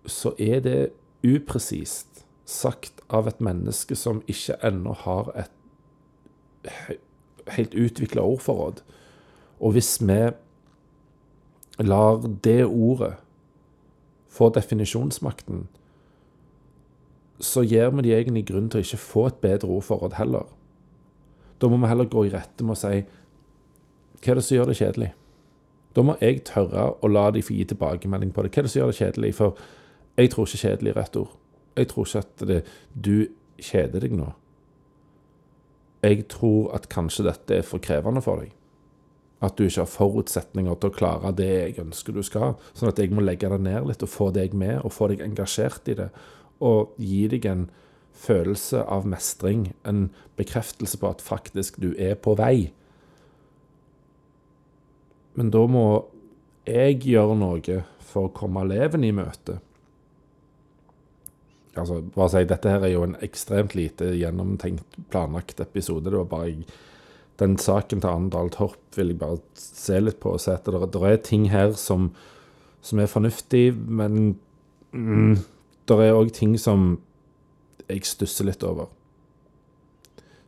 [0.06, 0.78] så er det
[1.26, 5.56] upresist sagt av et menneske som ikke ennå har et
[7.54, 8.80] helt utvikla ordforråd.
[9.60, 10.30] Og hvis vi
[11.80, 13.14] lar det ordet
[14.30, 15.68] få definisjonsmakten,
[17.40, 20.48] så gir vi de egentlig grunn til å ikke få et bedre ordforråd heller.
[21.60, 23.00] Da må vi heller gå i rette med å si
[24.20, 25.10] hva er det som gjør det kjedelig?
[25.96, 28.52] Da må jeg tørre å la de få gi tilbakemelding på det.
[28.52, 29.30] Hva er det som gjør det kjedelig?
[29.38, 29.62] For
[30.20, 31.34] jeg tror ikke kjedelig er rett ord.
[31.80, 32.60] Jeg tror ikke at det,
[32.92, 33.14] du
[33.60, 34.28] kjeder deg nå.
[36.04, 38.52] Jeg tror at kanskje dette er for krevende for deg.
[39.40, 42.58] At du ikke har forutsetninger til å klare det jeg ønsker du skal.
[42.76, 45.24] Sånn at jeg må legge det ned litt og få deg med, og få deg
[45.24, 46.10] engasjert i det.
[46.60, 47.68] Og gi deg en
[48.20, 52.70] følelse av mestring, en bekreftelse på at faktisk du er på vei.
[55.38, 55.86] Men da må
[56.68, 59.60] jeg gjøre noe for å komme eleven i møte
[61.78, 66.10] altså, bare si, Dette her er jo en ekstremt lite gjennomtenkt, planlagt episode.
[66.10, 66.64] Det var bare jeg,
[67.40, 70.90] Den saken til Arendal Torp vil jeg bare se litt på og se at det,
[70.92, 72.10] det er ting her som,
[72.84, 74.34] som er fornuftig, men
[74.92, 75.38] mm,
[75.88, 76.98] det er òg ting som
[77.92, 78.88] jeg stusser litt over.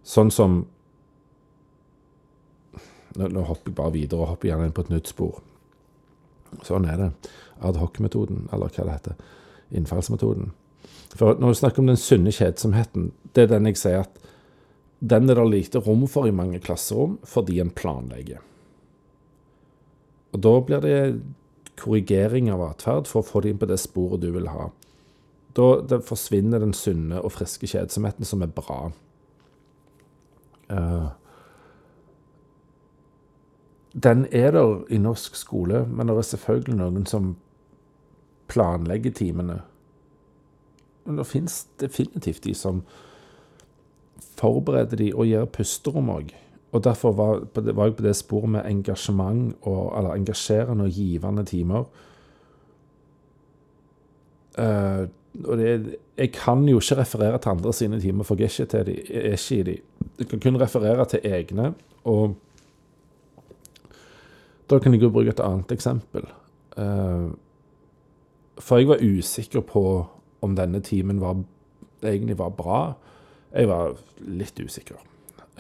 [0.03, 0.63] Sånn som
[3.17, 5.43] nå, nå, hopper jeg bare videre og hopper gjerne inn på et nytt spor.
[6.67, 7.11] Sånn er det.
[7.63, 9.19] Adhoc-metoden, eller hva det heter.
[9.73, 10.53] Innfallsmetoden.
[11.13, 14.19] For når vi snakker om den sunne kjedsomheten, det er den jeg sier at
[15.03, 18.41] den er det lite rom for i mange klasserom fordi en planlegger.
[20.33, 20.99] Og da blir det
[21.81, 24.71] korrigering av atferd for å få inn på det sporet du vil ha.
[25.57, 28.91] Da forsvinner den sunne og friske kjedsomheten, som er bra.
[30.73, 31.11] Uh,
[33.93, 37.35] den er der i norsk skole, men det er selvfølgelig noen som
[38.49, 39.61] planlegger timene
[41.05, 42.83] men det fins definitivt de som
[44.39, 46.33] forbereder de og gir pusterom òg.
[46.73, 51.45] Og derfor var, var, jeg på det sporet med engasjement, og, eller engasjerende og givende
[51.45, 51.85] timer.
[54.59, 55.09] Uh,
[55.41, 58.85] og det, jeg kan jo ikke referere til andre sine timer, for jeg er ikke,
[58.85, 59.77] de, er ikke i de.
[60.19, 61.73] Jeg kan kun referere til egne.
[62.05, 62.35] Og
[64.71, 66.29] da kan jeg jo bruke et annet eksempel.
[66.77, 67.33] Uh,
[68.61, 69.85] for jeg var usikker på
[70.43, 71.41] om denne timen var,
[72.03, 72.83] egentlig var bra.
[73.53, 75.01] Jeg var litt usikker.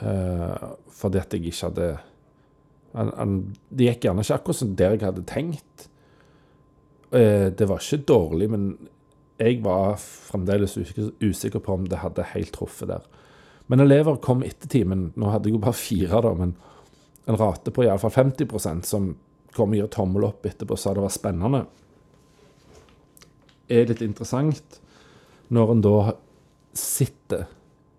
[0.03, 1.91] Uh, fordi at jeg ikke hadde
[2.93, 5.89] Det gikk gjerne ikke akkurat som der jeg hadde tenkt.
[7.13, 8.75] Uh, det var ikke dårlig, men
[9.43, 13.05] jeg var fremdeles usikker, på om det hadde helt truffet der.
[13.71, 15.11] Men elever kom etter timen.
[15.19, 16.57] Nå hadde jeg jo bare fire, da, men
[17.31, 19.15] en rate på iallfall 50% som
[19.53, 21.67] kom og gir tommel opp etterpå og sa det var spennende
[23.73, 24.79] er litt interessant
[25.53, 25.97] når en da
[26.77, 27.49] sitter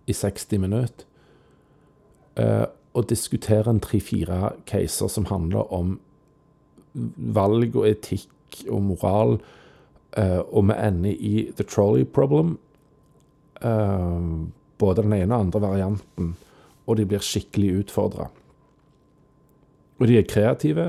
[0.10, 1.06] i 60 minutter
[2.41, 5.95] eh, og diskuterer en tre-fire caser som handler om
[6.93, 9.39] valg og etikk og moral,
[10.17, 12.58] eh, og vi ender i the trolley problem.
[13.63, 14.49] Uh,
[14.82, 16.34] både den ene og andre varianten,
[16.84, 18.26] og de blir skikkelig utfordra.
[20.02, 20.88] Og de er kreative.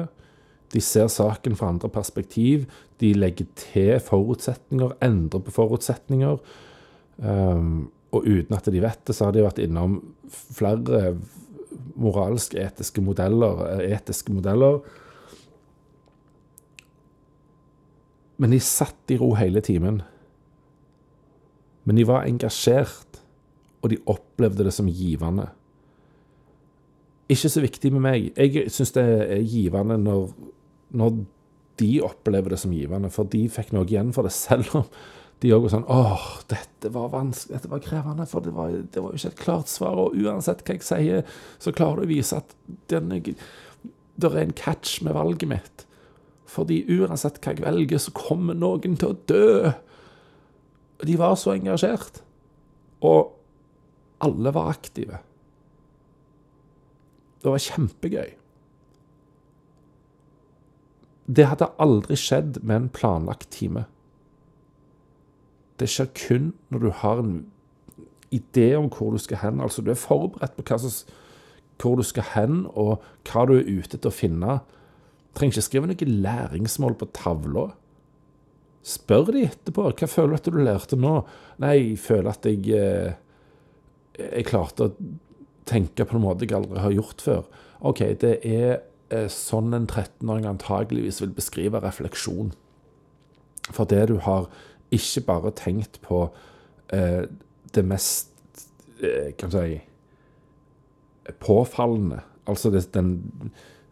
[0.75, 2.65] De ser saken fra andre perspektiv.
[2.99, 6.41] De legger til forutsetninger, endrer på forutsetninger.
[7.23, 11.15] Um, og uten at de vet det, så har de vært innom flere
[11.95, 14.81] moralske, etiske modeller, etiske modeller.
[18.39, 20.01] Men de satt i ro hele timen.
[21.85, 23.21] Men de var engasjert,
[23.85, 25.51] og de opplevde det som givende.
[27.31, 28.31] Ikke så viktig med meg.
[28.37, 30.29] Jeg syns det er givende når
[30.95, 31.25] når
[31.81, 34.85] de opplever det som givende, for de fikk noe igjen for det, selv om
[35.43, 39.03] de òg var sånn åh, dette var vanskelig, dette var krevende, for det var, det
[39.03, 39.99] var jo ikke et klart svar.
[40.01, 42.55] Og uansett hva jeg sier, så klarer du å vise at
[42.93, 45.85] denne, det er en catch med valget mitt.
[46.51, 49.73] Fordi uansett hva jeg velger, så kommer noen til å dø.
[51.05, 52.21] De var så engasjert.
[53.05, 53.33] Og
[54.25, 55.21] alle var aktive.
[57.43, 58.31] Det var kjempegøy.
[61.25, 63.87] Det hadde aldri skjedd med en planlagt time.
[65.81, 67.37] Det skjer kun når du har en
[68.35, 69.61] idé om hvor du skal hen.
[69.61, 71.13] Altså, du er forberedt på som,
[71.81, 74.59] hvor du skal hen, og hva du er ute til å finne.
[75.35, 77.69] Trenger ikke skrive noe læringsmål på tavla.
[78.85, 79.89] Spør de etterpå.
[79.91, 81.15] Hva føler du at du lærte nå?
[81.65, 83.15] Nei, jeg føler at jeg eh,
[84.19, 84.95] Jeg klarte å
[85.67, 87.47] tenke på en måte jeg aldri har gjort før.
[87.85, 92.53] OK, det er eh, sånn en 13-åring antageligvis vil beskrive refleksjon.
[93.73, 94.47] For det du har
[94.95, 96.29] ikke bare tenkt på
[96.95, 97.25] eh,
[97.75, 98.31] det mest
[99.01, 99.81] eh, Kan du si
[101.41, 102.21] påfallende.
[102.47, 103.15] Altså det, den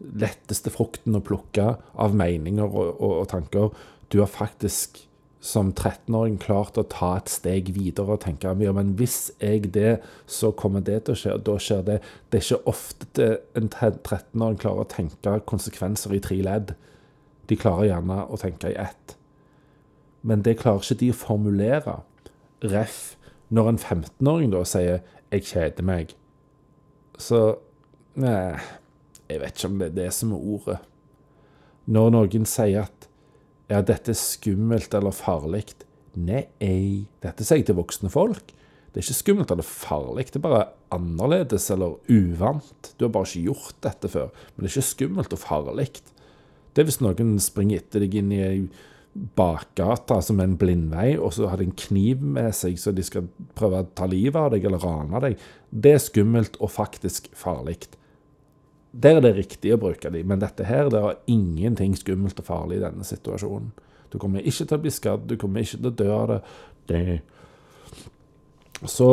[0.02, 3.72] letteste frukten å plukke av meninger og, og, og tanker.
[4.12, 5.04] Du har faktisk
[5.42, 9.96] som 13-åring klart å ta et steg videre og tenke ja, men hvis jeg det,
[10.30, 11.96] så kommer det til å skje, og da skjer det.
[12.30, 13.26] Det er ikke ofte
[13.58, 16.76] en 13-åring klarer å tenke konsekvenser i tre ledd.
[17.50, 19.16] De klarer gjerne å tenke i ett.
[20.22, 21.96] Men det klarer ikke de å formulere.
[22.62, 23.16] Ref.
[23.50, 26.14] Når en 15-åring da sier 'jeg kjeder meg',
[27.18, 27.58] så
[28.14, 28.60] Nei,
[29.32, 30.78] jeg vet ikke om det er det som er ordet.
[31.92, 33.08] Når noen sier at
[33.72, 35.64] ja, dette er skummelt eller farlig.
[36.20, 36.44] Nei,
[37.24, 38.52] dette sier jeg til voksne folk.
[38.92, 42.90] Det er ikke skummelt eller farlig, det er bare annerledes eller uvant.
[43.00, 44.28] Du har bare ikke gjort dette før.
[44.52, 45.88] Men det er ikke skummelt og farlig.
[46.72, 48.58] Det er hvis noen springer etter deg inn i ei
[49.36, 53.28] bakgate som en blindvei, og så har de en kniv med seg så de skal
[53.56, 55.40] prøve å ta livet av deg eller rane deg.
[55.68, 57.80] Det er skummelt og faktisk farlig.
[58.92, 62.48] Der er det riktig å bruke de, men dette her, det er ingenting skummelt og
[62.48, 63.70] farlig i denne situasjonen.
[64.12, 66.40] Du kommer ikke til å bli skadd, du kommer ikke til å dø av det.
[66.92, 67.20] det.
[68.84, 69.08] Så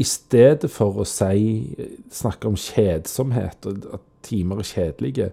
[0.00, 1.76] i stedet for å si,
[2.12, 5.30] snakke om kjedsomhet, og at timer er kjedelige,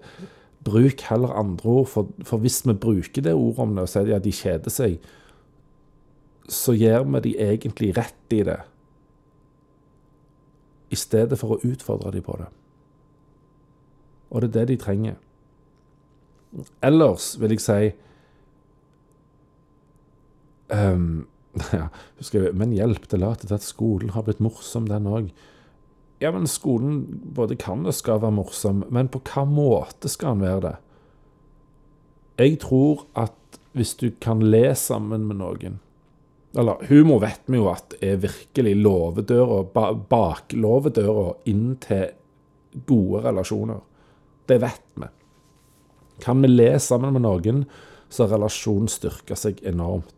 [0.64, 1.90] bruk heller andre ord.
[1.92, 4.74] For, for hvis vi bruker det ordet om det og sier at ja, de kjeder
[4.74, 5.10] seg,
[6.52, 8.60] så gir vi de egentlig rett i det
[10.94, 12.50] i stedet for å utfordre dem på det.
[14.30, 15.20] Og det er det de trenger.
[16.86, 17.94] Ellers vil jeg si
[20.74, 21.26] um,
[21.74, 25.30] ja, husker jeg, Men hjelp, det later til at skolen har blitt morsom, den òg.
[26.22, 27.04] Ja, men skolen
[27.36, 30.76] både kan og skal være morsom, men på hva måte skal den være det?
[32.42, 35.80] Jeg tror at hvis du kan le sammen med noen,
[36.58, 39.64] eller humor vet vi jo at er virkelig låvedøra,
[40.10, 42.12] baklåvedøra inn til
[42.90, 43.80] gode relasjoner.
[44.50, 45.10] Det vet vi.
[46.22, 47.64] Kan vi le sammen med noen,
[48.10, 50.14] så har relasjonen styrka seg enormt.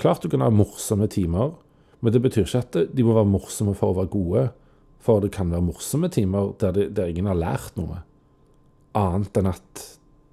[0.00, 1.52] Klart du kan ha morsomme timer,
[2.00, 4.46] men det betyr ikke at de må være morsomme for å være gode.
[5.04, 8.00] For det kan være morsomme timer der, de, der ingen har lært noe,
[8.96, 9.84] annet enn at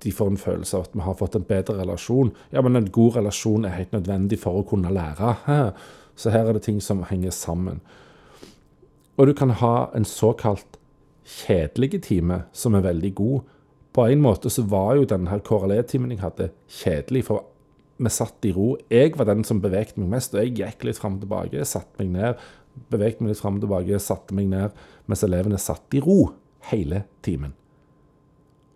[0.04, 2.32] de får en følelse av at vi har fått en bedre relasjon.
[2.54, 5.34] Ja, men en god relasjon er helt nødvendig for å kunne lære.
[6.18, 7.82] Så her er det ting som henger sammen.
[9.18, 10.78] Og du kan ha en såkalt
[11.28, 13.54] kjedelig time som er veldig god.
[13.98, 17.48] På en måte så var jo denne her KRLE-timen jeg hadde, kjedelig, for
[17.98, 18.76] vi satt i ro.
[18.94, 21.98] Jeg var den som bevegte meg mest, og jeg gikk litt fram og tilbake, satte
[22.04, 22.44] meg ned,
[22.94, 26.20] bevegte meg litt fram og tilbake, satte meg ned, mens elevene satt i ro
[26.70, 27.58] hele timen.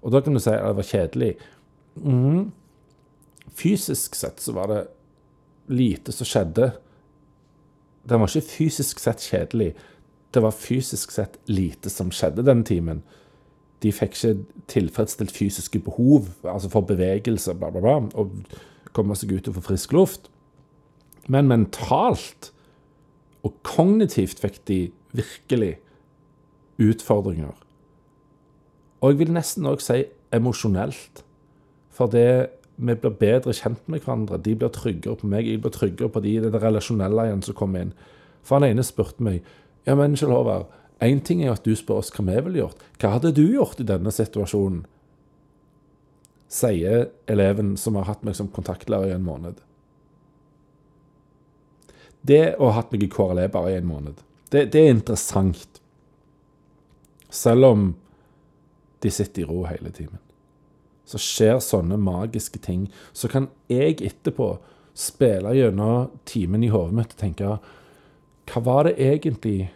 [0.02, 1.32] Og da kan du si at det var kjedelig.
[2.02, 2.52] Mm.
[3.58, 4.82] Fysisk sett så var det
[5.72, 6.72] lite som skjedde.
[8.10, 9.74] Den var ikke fysisk sett kjedelig.
[10.34, 13.04] Det var fysisk sett lite som skjedde den timen.
[13.82, 19.34] De fikk ikke tilfredsstilt fysiske behov, altså for bevegelse, bla, bla, bla, og komme seg
[19.34, 20.30] ut og få frisk luft.
[21.32, 22.52] Men mentalt
[23.46, 24.80] og kognitivt fikk de
[25.18, 25.76] virkelig
[26.82, 27.54] utfordringer.
[29.02, 31.24] Og jeg vil nesten òg si emosjonelt.
[31.92, 32.50] For det
[32.82, 34.40] vi blir bedre kjent med hverandre.
[34.42, 36.38] De blir tryggere på meg, jeg blir tryggere på de.
[36.42, 37.92] Det det relasjonelle igjen som kommer inn.
[38.42, 39.44] For han ene spurte meg
[39.86, 40.70] ja, men Kjell Håvard,
[41.02, 42.82] én ting er at du spør oss hva vi ville gjort.
[43.02, 44.84] Hva hadde du gjort i denne situasjonen?
[46.52, 49.58] Sier eleven som har hatt meg som kontaktlærer i en måned.
[52.22, 54.20] Det å ha hatt meg i KRLE bare i en måned,
[54.54, 55.80] det, det er interessant.
[57.32, 57.86] Selv om
[59.02, 60.20] de sitter i ro hele timen.
[61.06, 62.86] Så skjer sånne magiske ting.
[63.14, 64.54] Så kan jeg etterpå
[64.98, 67.56] spille gjennom timen i hodet mitt og tenke
[68.52, 69.72] Hva var det egentlig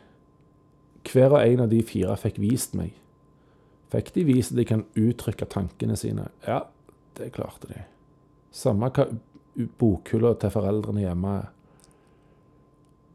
[1.05, 2.95] hver og en av de fire fikk vist meg?
[3.93, 6.27] Fikk de vist at de kan uttrykke tankene sine?
[6.47, 6.63] Ja,
[7.17, 7.83] det klarte de.
[8.55, 9.07] Samme hva
[9.79, 11.51] bokhylla til foreldrene hjemme er.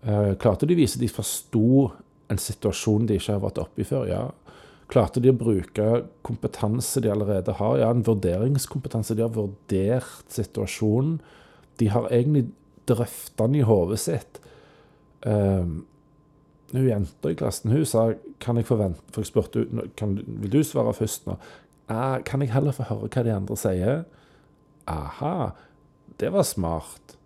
[0.01, 1.91] Eh, klarte de å vise at de forsto
[2.31, 4.07] en situasjon de ikke har vært oppe i før?
[4.09, 4.23] Ja,
[4.91, 5.86] Klarte de å bruke
[6.26, 7.76] kompetanse de allerede har?
[7.78, 9.14] Ja, en vurderingskompetanse.
[9.14, 11.20] De har vurdert situasjonen.
[11.78, 12.49] De har egentlig
[12.91, 14.41] drøfta den i hodet sitt.
[15.26, 15.84] um,
[16.72, 19.64] hun jenta i klassen hun sa kan jeg forvente For jeg spurte
[19.99, 21.34] kan, vil du svare først nå.
[22.24, 24.05] Kan jeg heller få høre hva de andre sier?
[24.86, 25.51] Aha,
[26.22, 27.16] det var smart.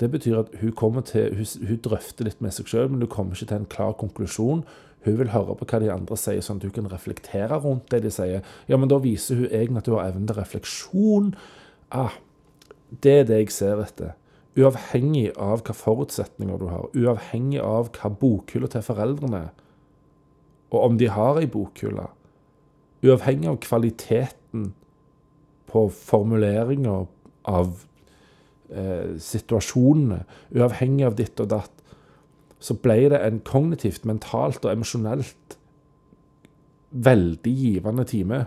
[0.00, 3.38] Det betyr at hun til, hun, hun drøfter litt med seg sjøl, men hun kommer
[3.38, 4.64] ikke til en klar konklusjon.
[5.06, 8.02] Hun vil høre på hva de andre sier, sånn at hun kan reflektere rundt det
[8.02, 8.46] de sier.
[8.66, 11.28] Ja, men da viser hun egentlig at hun har evnen til refleksjon.
[11.94, 12.16] Ah,
[12.90, 14.16] det er det jeg ser etter.
[14.56, 19.50] Uavhengig av hva forutsetninger du har, uavhengig av hva bokhylla til foreldrene er,
[20.72, 22.08] og om de har ei bokhylle,
[23.06, 24.70] uavhengig av kvaliteten
[25.70, 27.04] på formuleringer
[27.52, 27.84] av
[28.72, 30.22] eh, situasjonene,
[30.56, 31.75] uavhengig av ditt og datt,
[32.58, 35.56] så ble det en kognitivt, mentalt og emosjonelt
[36.90, 38.46] veldig givende time.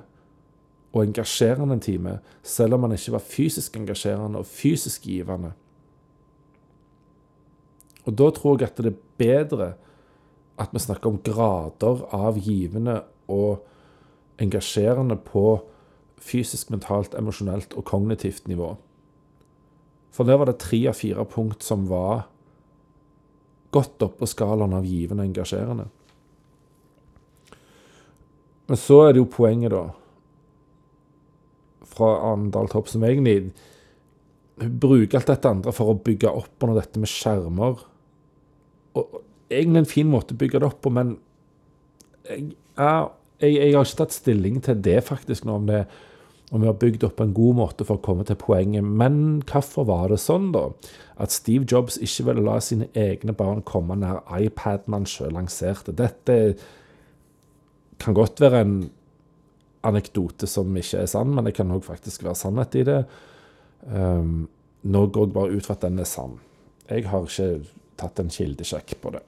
[0.90, 5.52] Og engasjerende time, selv om man ikke var fysisk engasjerende og fysisk givende.
[8.06, 9.74] Og da tror jeg at det er bedre
[10.60, 13.62] at vi snakker om grader av givende og
[14.42, 15.60] engasjerende på
[16.20, 18.74] fysisk, mentalt, emosjonelt og kognitivt nivå.
[20.12, 22.26] For der var det tre av fire punkt som var
[23.74, 25.88] godt opp på skalaen av givende og engasjerende.
[28.70, 29.88] Men så er det jo poenget, da,
[31.90, 33.52] fra Arendal Topp, som egentlig
[34.60, 37.82] bruker alt dette andre for å bygge opp under dette med skjermer.
[39.00, 41.16] Og Egentlig en fin måte å bygge det opp på, men
[42.30, 43.08] jeg, jeg,
[43.42, 45.80] jeg, har ikke tatt stilling til det faktisk nå, om, det,
[46.50, 48.84] om vi har bygd opp på en god måte for å komme til poenget.
[48.84, 50.66] Men hvorfor var det sånn, da?
[51.22, 55.94] At Steve Jobs ikke ville la sine egne barn komme nær iPaden han sjøl lanserte.
[55.94, 56.40] Dette
[58.02, 58.78] kan godt være en
[59.86, 63.02] anekdote som ikke er sann, men det kan òg faktisk være sannhet i det.
[63.86, 64.48] Um,
[64.90, 66.40] nå går jeg bare ut fra at den er sann.
[66.90, 67.68] Jeg har ikke
[68.00, 69.22] tatt en kildesjekk på det.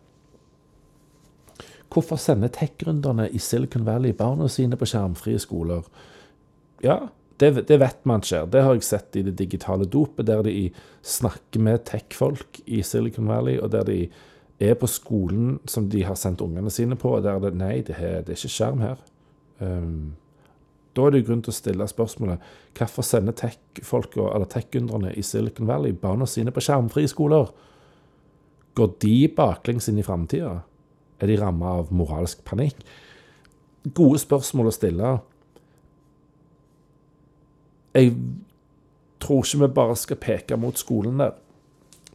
[1.92, 5.84] Hvorfor sender tech-gründerne i Silicon Valley barna sine på skjermfrie skoler?
[6.84, 6.98] Ja,
[7.42, 8.46] det, det, vet man skjer.
[8.52, 10.70] Det har jeg sett i det digitale dopet, der de
[11.02, 14.02] snakker med tech-folk i Silicon Valley, og der de
[14.62, 17.98] er på skolen som de har sendt ungene sine på, og der det Nei, det,
[17.98, 19.02] er, det er ikke skjerm her.
[19.62, 20.14] Um,
[20.94, 22.42] da er det grunn til å stille spørsmålet
[22.78, 27.50] hvorfor sender tech-gründerne tech i Silicon Valley barna sine på skjermfrie skoler?
[28.76, 30.60] Går de baklengs inn i framtida?
[31.22, 32.84] Er de ramma av moralsk panikk?
[33.98, 35.12] Gode spørsmål å stille.
[37.94, 38.16] Jeg
[39.22, 41.34] tror ikke vi bare skal peke mot skolen der.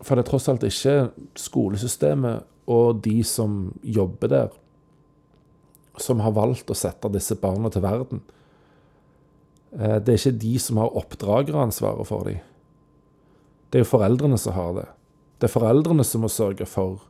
[0.02, 1.10] For det er tross alt ikke
[1.40, 4.48] skolesystemet og de som jobber der,
[6.02, 8.20] som har valgt å sette disse barna til verden.
[9.72, 12.40] Eh, det er ikke de som har oppdrageransvaret for dem.
[13.70, 14.88] Det er jo foreldrene som har det.
[15.40, 17.06] Det er foreldrene som må sørge for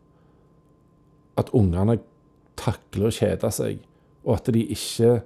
[1.38, 1.98] at ungene
[2.56, 3.80] takler å kjede seg,
[4.24, 5.20] og at de ikke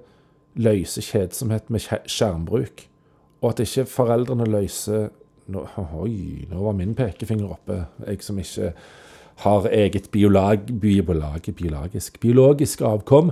[0.59, 2.87] løser kjedsomhet med skjermbruk.
[3.41, 5.09] Og at ikke foreldrene løser
[5.51, 5.65] nå,
[6.01, 7.79] Oi, nå var min pekefinger oppe.
[8.05, 8.73] Jeg som ikke
[9.41, 13.31] har eget biolog, biolog, biologisk, biologisk avkom,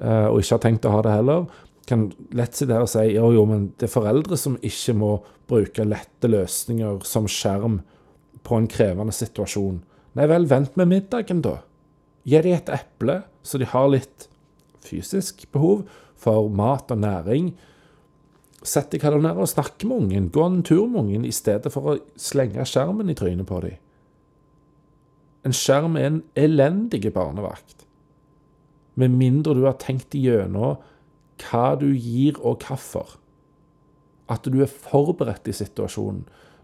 [0.00, 1.46] uh, og ikke har tenkt å ha det heller,
[1.88, 5.16] kan lett sitte her og si jo, jo, men det er foreldre som ikke må
[5.50, 7.80] bruke lette løsninger som skjerm
[8.46, 9.80] på en krevende situasjon.
[10.18, 11.58] Nei vel, vent med middagen, da.
[12.28, 14.28] Gi dem et eple, så de har litt
[14.86, 15.84] fysisk behov
[16.22, 17.52] for mat og næring.
[18.62, 20.28] Sett deg ned og snakk med ungen.
[20.30, 23.80] Gå en tur med ungen i stedet for å slenge skjermen i trynet på dem.
[25.42, 27.82] En skjerm er en elendig barnevakt.
[28.94, 30.78] Med mindre du har tenkt igjennom
[31.42, 33.16] hva du gir og hvorfor.
[34.30, 36.22] At du er forberedt i situasjonen.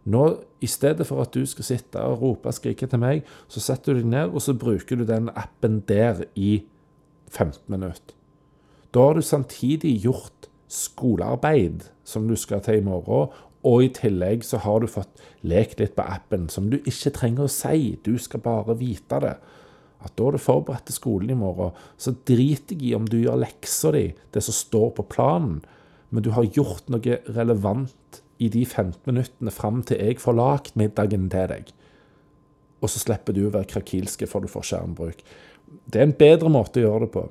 [0.09, 0.25] Nå,
[0.63, 3.93] I stedet for at du skal sitte og rope og skrike til meg, så setter
[3.93, 6.63] du deg ned og så bruker du den appen der i
[7.29, 8.15] 15 minutter.
[8.95, 13.33] Da har du samtidig gjort skolearbeid som du skal til i morgen,
[13.67, 17.49] og i tillegg så har du fått lekt litt på appen som du ikke trenger
[17.49, 19.35] å si, du skal bare vite det.
[19.99, 21.75] At da er du forberedt til skolen i morgen.
[21.99, 25.59] Så driter jeg i om du gjør leksa di, det som står på planen,
[26.15, 30.79] men du har gjort noe relevant i de 15 minuttene fram til jeg får lagd
[30.79, 31.73] middagen til deg.
[32.79, 35.25] Og så slipper du å være krakilske for du får skjermbruk.
[35.91, 37.25] Det er en bedre måte å gjøre det på.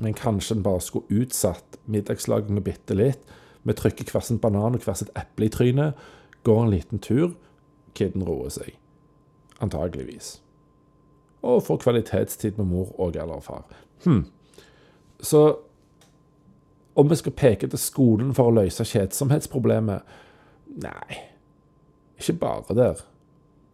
[0.00, 3.20] Men kanskje en bare skulle utsatt middagslagingen bitte litt.
[3.62, 5.98] Vi trykker hver sin banan og hver sitt eple i trynet,
[6.44, 7.34] går en liten tur.
[7.94, 8.76] Kiden roer seg.
[9.60, 10.38] Antageligvis.
[11.42, 13.66] Og får kvalitetstid med mor og eller far.
[14.04, 14.24] Hm.
[15.20, 15.42] Så
[16.94, 20.18] om vi skal peke til skolen for å løse kjedsomhetsproblemet
[20.80, 21.16] Nei,
[22.20, 23.00] ikke bare der.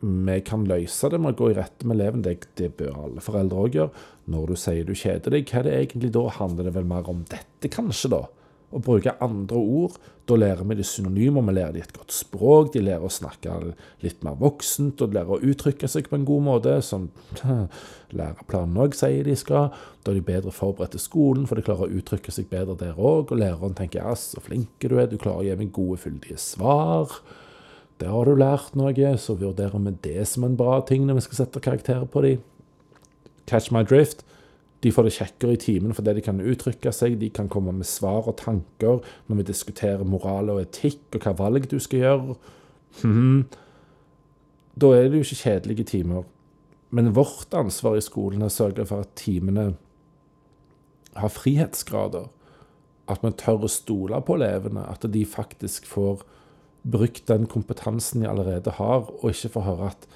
[0.01, 2.25] Vi kan løse det med å gå i rette med eleven.
[2.25, 4.07] Det, det bør alle foreldre òg gjøre.
[4.33, 6.27] Når du sier du kjeder deg, hva er det egentlig da?
[6.37, 8.27] Handler det vel mer om dette, kanskje, da?
[8.75, 9.97] Å bruke andre ord.
[10.27, 13.55] Da lærer vi de synonymer, vi lærer de et godt språk, de lærer å snakke
[14.03, 17.09] litt mer voksent, og de lærer å uttrykke seg på en god måte, som
[18.19, 19.71] læreplanen òg sier de skal.
[20.03, 22.99] Da er de bedre forberedt til skolen, for de klarer å uttrykke seg bedre der
[22.99, 26.03] òg, og læreren tenker ja, så flinke du er, du klarer å gi meg gode,
[26.03, 27.15] fyldige svar.
[28.01, 31.27] Der har du lært noe, så vurderer vi det som en bra ting når vi
[31.27, 32.43] skal sette karakterer på dem.
[33.49, 34.25] Catch my drift.
[34.85, 37.89] De får det kjekkere i timen fordi de kan uttrykke seg, de kan komme med
[37.89, 42.37] svar og tanker når vi diskuterer moral og etikk og hva valg du skal gjøre.
[43.01, 43.47] Hmm.
[44.77, 46.29] Da er det jo ikke kjedelige timer.
[46.91, 49.71] Men vårt ansvar i skolen er å sørge for at timene
[51.17, 52.29] har frihetsgrader.
[53.09, 54.85] At vi tør å stole på elevene.
[54.85, 56.27] At de faktisk får
[56.87, 60.07] brukt den kompetansen de allerede har, og ikke få høre at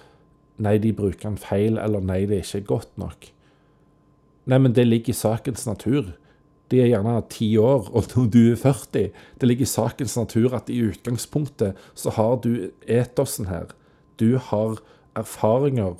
[0.60, 3.30] nei, de bruker den feil, eller nei, det er ikke godt nok.
[4.50, 6.12] Nei, men det ligger i sakens natur.
[6.70, 9.10] De er gjerne ti år, og du er 40.
[9.40, 13.72] Det ligger i sakens natur at i utgangspunktet så har du etosen her.
[14.20, 14.78] Du har
[15.18, 15.98] erfaringer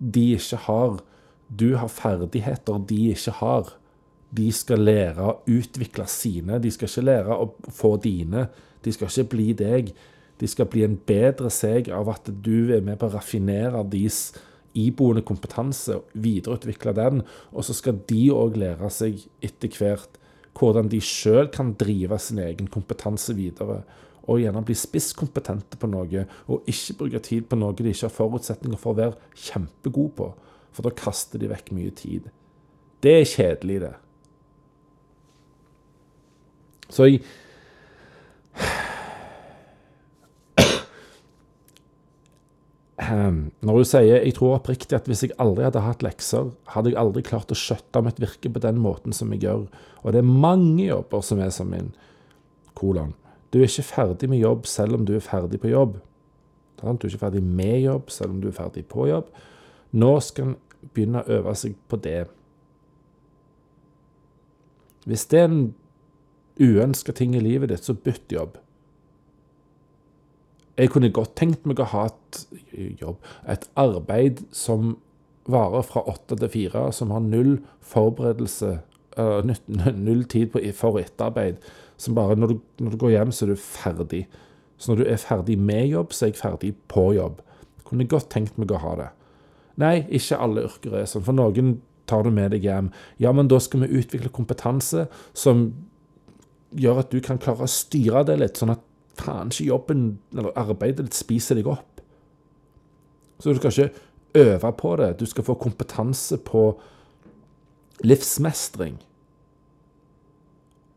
[0.00, 1.00] de ikke har.
[1.48, 3.74] Du har ferdigheter de ikke har.
[4.30, 6.60] De skal lære å utvikle sine.
[6.62, 8.46] De skal ikke lære å få dine.
[8.84, 9.92] De skal ikke bli deg.
[10.40, 14.30] De skal bli en bedre seg av at du er med på å raffinere deres
[14.78, 17.24] iboende kompetanse, videreutvikle den.
[17.52, 20.18] Og så skal de òg lære seg etter hvert
[20.56, 23.82] hvordan de sjøl kan drive sin egen kompetanse videre.
[24.30, 28.14] Og gjerne bli spisskompetente på noe, og ikke bruke tid på noe de ikke har
[28.14, 30.28] forutsetninger for å være kjempegod på.
[30.76, 32.28] For da kaster de vekk mye tid.
[33.02, 33.94] Det er kjedelig, det.
[36.90, 37.22] Så jeg
[43.10, 47.00] når hun sier jeg tror oppriktig at hvis jeg aldri hadde hatt lekser, hadde jeg
[47.00, 49.66] aldri klart å skjøtte mitt virke på den måten som jeg gjør.
[50.04, 51.92] Og det er mange jobber som er som min.
[52.78, 53.14] Kolon.
[53.50, 55.98] Du er ikke ferdig med jobb selv om du er ferdig på jobb.
[56.80, 59.32] Du er ikke ferdig med jobb selv om du er ferdig på jobb.
[59.92, 60.56] Nå skal en
[60.94, 62.24] begynne å øve seg på det.
[65.08, 65.62] Hvis det er en
[66.60, 68.58] uønska ting i livet ditt, så bytt jobb.
[70.80, 72.38] Jeg kunne godt tenkt meg å ha et
[73.02, 74.94] jobb, et arbeid som
[75.50, 78.78] varer fra åtte til fire, som har null forberedelse,
[79.20, 81.60] uh, null tid for etterarbeid.
[82.00, 84.22] Som bare når du, når du, går hjem, så er du ferdig.
[84.80, 87.42] Så når du er ferdig med jobb, så er jeg ferdig på jobb.
[87.84, 89.10] Kunne godt tenkt meg å ha det.
[89.80, 91.26] Nei, ikke alle yrker er sånn.
[91.26, 91.76] For noen
[92.08, 92.88] tar du med deg hjem.
[93.20, 95.68] Ja, men da skal vi utvikle kompetanse som
[96.80, 98.82] gjør at du kan klare å styre det litt, sånn at
[99.20, 100.04] faen ikke jobben
[100.34, 102.00] eller arbeidet ditt spiser deg opp.
[103.40, 104.06] Så du skal ikke
[104.40, 105.14] øve på det.
[105.20, 106.64] Du skal få kompetanse på
[108.04, 108.98] livsmestring.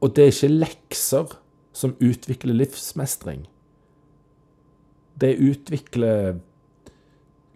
[0.04, 1.36] Og det er ikke lekser
[1.74, 3.48] som utvikler livsmestring.
[5.20, 6.40] Det utvikler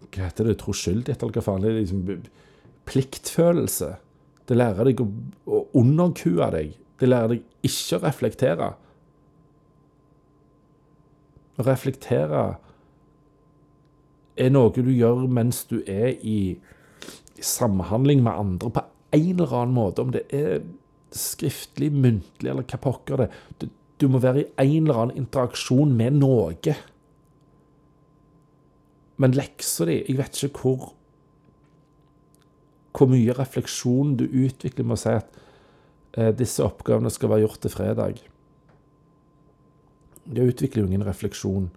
[0.07, 0.59] Hva heter det?
[0.61, 1.61] Troskyldighet, eller hva faen?
[1.61, 2.03] Det er liksom
[2.87, 3.89] pliktfølelse.
[4.47, 6.77] Det lærer deg å, underkue deg.
[6.97, 8.69] Det lærer deg ikke å reflektere.
[11.57, 12.43] Reflektere
[14.37, 16.57] er noe du gjør mens du er i,
[17.37, 18.83] i samhandling med andre på
[19.17, 20.03] en eller annen måte.
[20.03, 20.61] Om det er
[21.15, 23.31] skriftlig, muntlig eller hva pokker det
[23.61, 26.75] du, du må være i en eller annen interaksjon med noe.
[29.17, 30.93] Men leksa di Jeg vet ikke hvor
[32.97, 35.35] hvor mye refleksjon du utvikler med å si at
[36.17, 38.23] eh, disse oppgavene skal være gjort til fredag.
[40.27, 41.69] Det utvikler jo ingen refleksjon.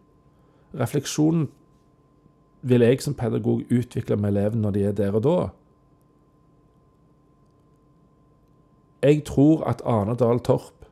[0.74, 1.48] Refleksjon
[2.66, 5.36] vil jeg som pedagog utvikle med elevene når de er der og da.
[9.00, 10.84] Jeg tror at Ane Dahl Torp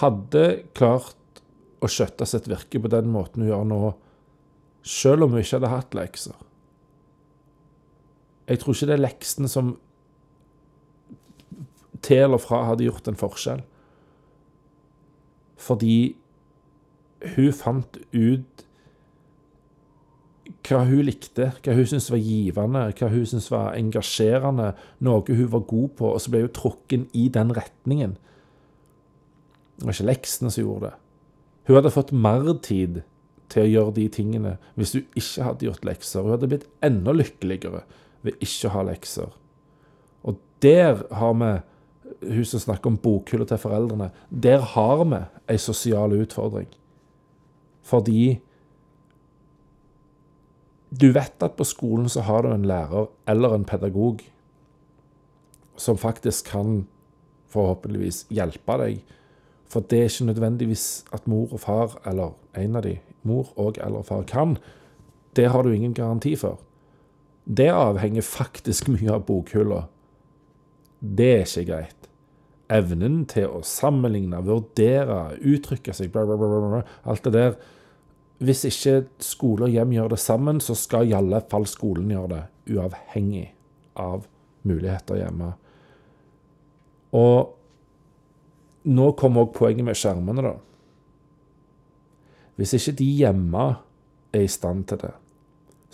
[0.00, 1.42] hadde klart
[1.84, 3.78] å skjøtte sitt virke på den måten hun gjør nå,
[4.82, 6.34] selv om hun ikke hadde hatt lekser.
[8.48, 9.76] Jeg tror ikke det er leksene som
[12.04, 13.62] til og fra hadde gjort en forskjell.
[15.60, 16.16] Fordi
[17.34, 18.64] hun fant ut
[20.64, 24.72] hva hun likte, hva hun syntes var givende, hva hun syntes var engasjerende,
[25.04, 28.16] noe hun var god på, og så ble hun trukken i den retningen.
[29.76, 30.94] Det var ikke leksene som gjorde det.
[31.68, 33.02] Hun hadde fått mer tid
[33.52, 36.24] til å gjøre de tingene hvis hun ikke hadde gjort lekser.
[36.24, 37.84] Hun hadde blitt enda lykkeligere
[38.24, 39.32] ved ikke å ha lekser.
[40.24, 41.52] Og der har vi
[42.28, 46.68] hun som snakker om bokhylla til foreldrene, der har vi ei sosial utfordring.
[47.82, 48.40] Fordi
[51.00, 54.20] Du vet at på skolen så har du en lærer eller en pedagog
[55.76, 56.86] som faktisk kan
[57.50, 59.00] forhåpentligvis hjelpe deg.
[59.66, 63.80] For det er ikke nødvendigvis at mor og far, eller en av de, mor og
[63.82, 64.56] eller far, kan.
[65.36, 66.60] Det har du ingen garanti for.
[67.44, 69.84] Det avhenger faktisk mye av bokhylla.
[71.00, 72.03] Det er ikke greit.
[72.72, 77.56] Evnen til å sammenligne, vurdere, uttrykke seg, bla, bla, bla, alt det der
[78.44, 82.30] Hvis ikke skole og hjem gjør det sammen, så skal i alle fall skolen gjøre
[82.32, 82.40] det,
[82.74, 83.44] uavhengig
[84.00, 84.24] av
[84.66, 85.52] muligheter hjemme.
[87.14, 87.54] Og
[88.90, 90.54] nå kommer òg poenget med skjermene, da.
[92.58, 93.68] Hvis ikke de hjemme
[94.34, 95.14] er i stand til det,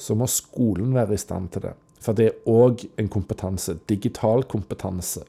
[0.01, 1.75] så må skolen være i stand til det.
[2.01, 3.77] For det er òg en kompetanse.
[3.89, 5.27] Digital kompetanse.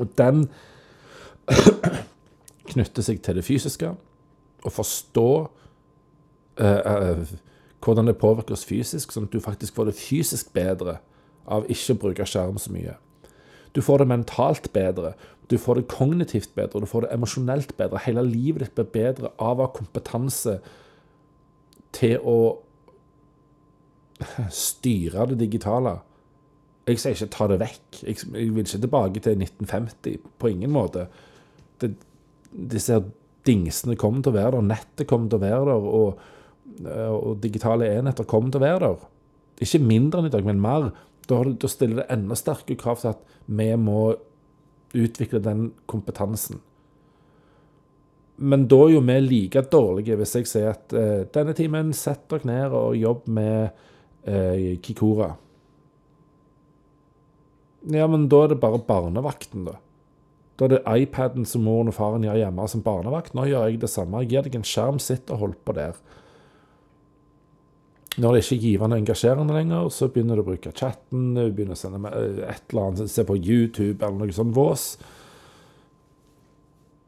[0.00, 0.46] Og den
[2.72, 3.92] knytter seg til det fysiske.
[4.62, 5.28] Å forstå
[6.62, 7.32] uh, uh,
[7.82, 11.00] hvordan det påvirker oss fysisk, sånn at du faktisk får det fysisk bedre
[11.50, 12.94] av ikke å bruke skjerm så mye.
[13.74, 15.14] Du får det mentalt bedre,
[15.50, 18.00] du får det kognitivt bedre, du får det emosjonelt bedre.
[18.04, 20.60] Hele livet ditt blir bedre av å ha kompetanse
[21.92, 22.38] til å
[24.52, 25.98] styre det digitale.
[26.92, 28.00] Jeg sier ikke ta det vekk.
[28.02, 30.30] Jeg, jeg vil ikke tilbake til 1950.
[30.38, 31.06] På ingen måte.
[31.82, 31.94] Det,
[32.52, 33.00] disse
[33.46, 34.68] dingsene kommer til å være der.
[34.72, 35.88] Nettet kommer til å være der.
[36.00, 36.26] Og,
[37.12, 39.08] og digitale enheter kommer til å være der.
[39.62, 40.90] Ikke mindre enn i dag, men mer.
[41.30, 44.12] Da, da stiller det enda sterkere krav til at vi må
[44.92, 46.60] utvikle den kompetansen.
[48.42, 52.24] Men da er jo vi like dårlige hvis jeg sier at eh, denne timen sett
[52.30, 53.70] dere ned og jobb med
[54.26, 55.30] eh, Kikora.
[57.90, 59.78] Ja, men da er det bare barnevakten, da.
[60.60, 63.34] Da er det iPaden som moren og faren gjør hjemme som barnevakt.
[63.34, 64.20] Nå gjør jeg det samme.
[64.22, 65.96] Jeg gir deg en skjerm, sitt og hold på der.
[68.20, 71.46] Når det ikke er givende og engasjerende lenger, så begynner du å bruke chatten, du
[71.48, 74.84] begynner å sende eh, et eller annet, se på YouTube eller noe sånt vås.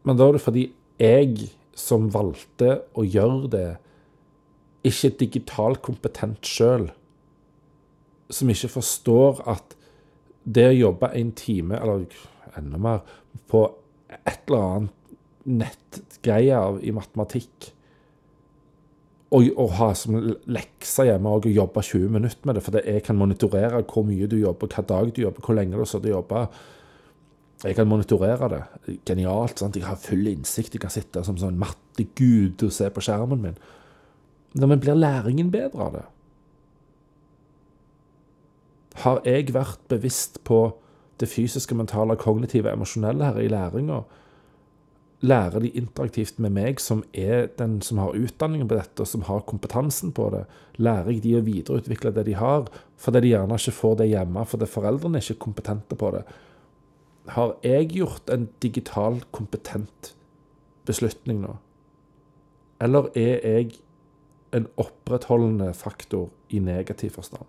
[0.09, 0.65] Men da er det fordi
[1.01, 3.69] jeg som valgte å gjøre det,
[4.85, 6.89] ikke digitalt kompetent sjøl
[8.33, 9.74] som ikke forstår at
[10.45, 12.05] det å jobbe en time, eller
[12.59, 13.01] enda mer,
[13.51, 13.65] på
[14.15, 15.01] et eller annet
[15.45, 17.71] nettgreie i matematikk,
[19.35, 20.15] og, og, ha som
[20.55, 24.37] lekse hjemme og jobbe 20 minutter med det, fordi jeg kan monitorere hvor mye du
[24.39, 26.45] jobber, hva dag du jobber, hvor lenge du har sittet og jobba.
[27.65, 28.61] Jeg kan monitorere det.
[29.09, 29.59] Genialt.
[29.59, 29.77] sant?
[29.77, 30.77] Jeg har full innsikt.
[30.77, 33.57] Jeg kan sitte som sånn mattegud og se på skjermen min.
[34.61, 36.05] Men blir læringen bedre av det?
[39.03, 40.69] Har jeg vært bevisst på
[41.21, 44.03] det fysiske, mentale, kognitive, emosjonelle her i læringa?
[45.25, 49.25] Lærer de interaktivt med meg, som er den som har utdanningen på dette, og som
[49.27, 50.45] har kompetansen på det?
[50.77, 52.69] Lærer jeg de å videreutvikle det de har,
[53.01, 56.25] fordi de gjerne ikke får det hjemme, fordi foreldrene er ikke kompetente på det?
[57.35, 60.13] Har jeg gjort en digital kompetent
[60.85, 61.57] beslutning nå?
[62.85, 63.79] Eller er jeg
[64.55, 67.49] en opprettholdende faktor i negativ forstand?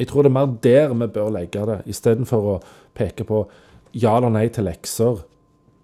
[0.00, 2.60] Jeg tror det er mer der vi bør legge det, istedenfor å
[2.96, 3.42] peke på
[3.92, 5.20] ja eller nei til lekser.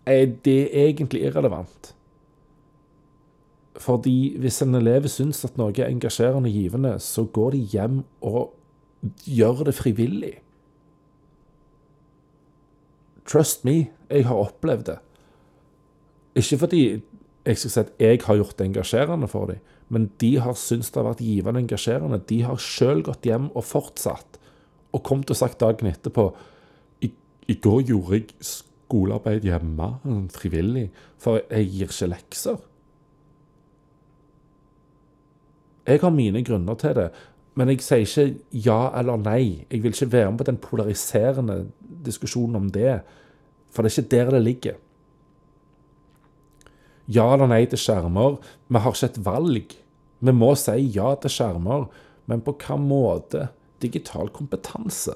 [0.09, 1.93] Er det egentlig irrelevant?
[3.77, 7.99] Fordi hvis en elev syns at noe er engasjerende og givende, så går de hjem
[8.25, 8.55] og
[9.29, 10.33] gjør det frivillig.
[13.27, 14.99] Trust me, jeg har opplevd det.
[16.41, 16.83] Ikke fordi
[17.47, 20.91] jeg skal si at jeg har gjort det engasjerende for dem, men de har syntes
[20.91, 22.23] det har vært givende engasjerende.
[22.27, 24.39] De har sjøl gått hjem og fortsatt,
[24.95, 26.31] og kommet og sagt dagen etterpå
[27.05, 27.11] I,
[27.53, 29.91] i går gjorde jeg skolearbeid hjemme,
[30.35, 30.89] frivillig,
[31.23, 32.59] for jeg gir ikke lekser.
[35.87, 37.11] Jeg har mine grunner til det,
[37.57, 39.67] men jeg sier ikke ja eller nei.
[39.71, 41.61] Jeg vil ikke være med på den polariserende
[42.07, 42.99] diskusjonen om det,
[43.71, 44.83] for det er ikke der det ligger
[47.07, 48.39] ja eller nei til skjermer.
[48.69, 49.77] Vi har ikke et valg.
[50.27, 51.87] Vi må si ja til skjermer,
[52.27, 53.49] men på hvilken måte?
[53.83, 55.15] Digital kompetanse.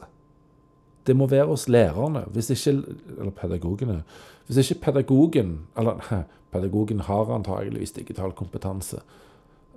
[1.07, 2.77] Det må være hos lærerne, hvis ikke,
[3.17, 4.03] eller pedagogene.
[4.47, 6.03] Hvis ikke pedagogen Eller
[6.53, 9.01] pedagogen har antageligvis digital kompetanse.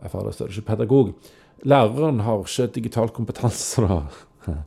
[0.08, 1.14] For det står ikke pedagog.
[1.64, 4.02] Læreren har ikke digital kompetanse, da.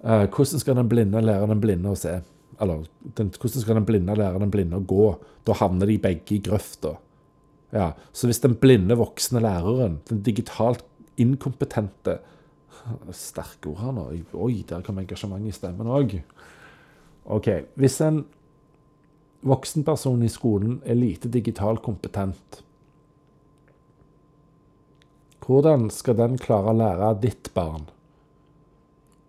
[0.00, 2.22] Eh, hvordan skal den blinde lære den blinde å se?
[2.60, 2.84] Eller
[3.16, 5.06] den, hvordan skal den blinde lære den blinde å gå?
[5.48, 6.96] Da havner de begge i grøfta.
[7.72, 10.84] Ja, så hvis den blinde voksne læreren, den digitalt
[11.20, 12.20] inkompetente
[13.12, 14.06] Sterke ord her nå.
[14.40, 16.14] Oi, der kom engasjementet i stemmen òg.
[17.28, 17.48] OK.
[17.76, 18.22] Hvis en
[19.44, 22.62] voksenperson i skolen er lite digitalt kompetent,
[25.50, 27.88] Hvordan skal den klare å lære ditt barn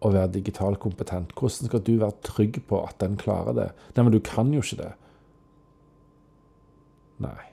[0.02, 1.34] å være digitalt kompetent?
[1.38, 3.70] Hvordan skal du være trygg på at den klarer det?
[3.96, 4.92] Nei, men du kan jo ikke det.
[7.22, 7.52] Nei.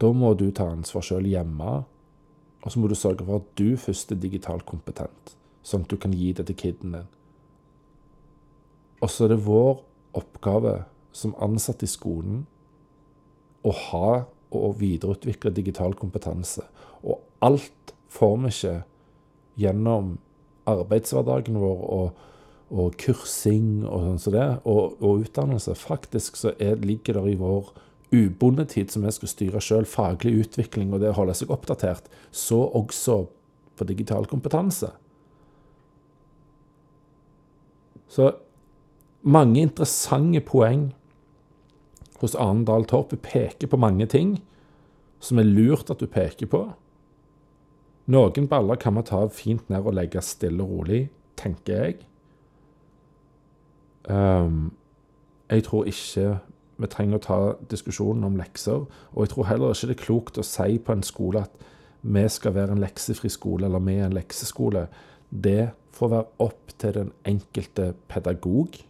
[0.00, 1.80] Da må du ta ansvar sjøl hjemme,
[2.60, 5.34] og så må du sørge for at du først er digitalt kompetent,
[5.66, 7.10] sånn at du kan gi det til kiden din.
[9.00, 9.80] Og så er det vår
[10.16, 10.82] oppgave
[11.16, 12.44] som ansatte i skolen
[13.66, 14.10] å ha
[14.50, 16.64] og videreutvikle digital kompetanse.
[17.06, 18.74] Og alt får vi ikke
[19.60, 20.16] gjennom
[20.68, 22.24] arbeidshverdagen vår og,
[22.70, 25.76] og kursing og sånn som det, og, og, utdannelse.
[25.78, 27.72] Faktisk så er, ligger det i vår
[28.10, 32.62] ubondetid som vi skal styre sjøl, faglig utvikling og det å holde seg oppdatert, så
[32.66, 33.22] også
[33.78, 34.90] på digital kompetanse.
[38.10, 38.32] Så
[39.22, 40.90] mange interessante poeng
[42.20, 43.14] hos Arendal Torp.
[43.14, 44.38] Hun peker på mange ting
[45.22, 46.64] som er lurt at du peker på.
[48.10, 51.00] Noen baller kan vi ta fint ned og legge stille og rolig,
[51.38, 51.98] tenker jeg.
[54.10, 54.72] Um,
[55.50, 56.38] jeg tror ikke
[56.80, 57.38] vi trenger å ta
[57.70, 58.86] diskusjonen om lekser.
[59.12, 61.66] Og jeg tror heller ikke det er klokt å si på en skole at
[62.00, 64.86] vi skal være en leksefri skole, eller vi er en lekseskole.
[65.30, 68.80] Det får være opp til den enkelte pedagog.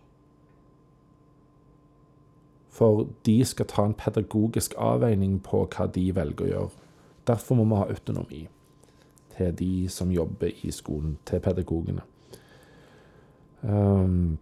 [2.71, 6.89] For de skal ta en pedagogisk avveining på hva de velger å gjøre.
[7.29, 8.47] Derfor må vi ha autonomi
[9.37, 12.03] til de som jobber i skolen, til pedagogene.
[13.63, 14.39] Um,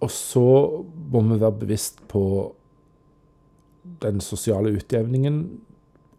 [0.00, 2.54] og så må vi være bevisst på
[4.02, 5.60] den sosiale utjevningen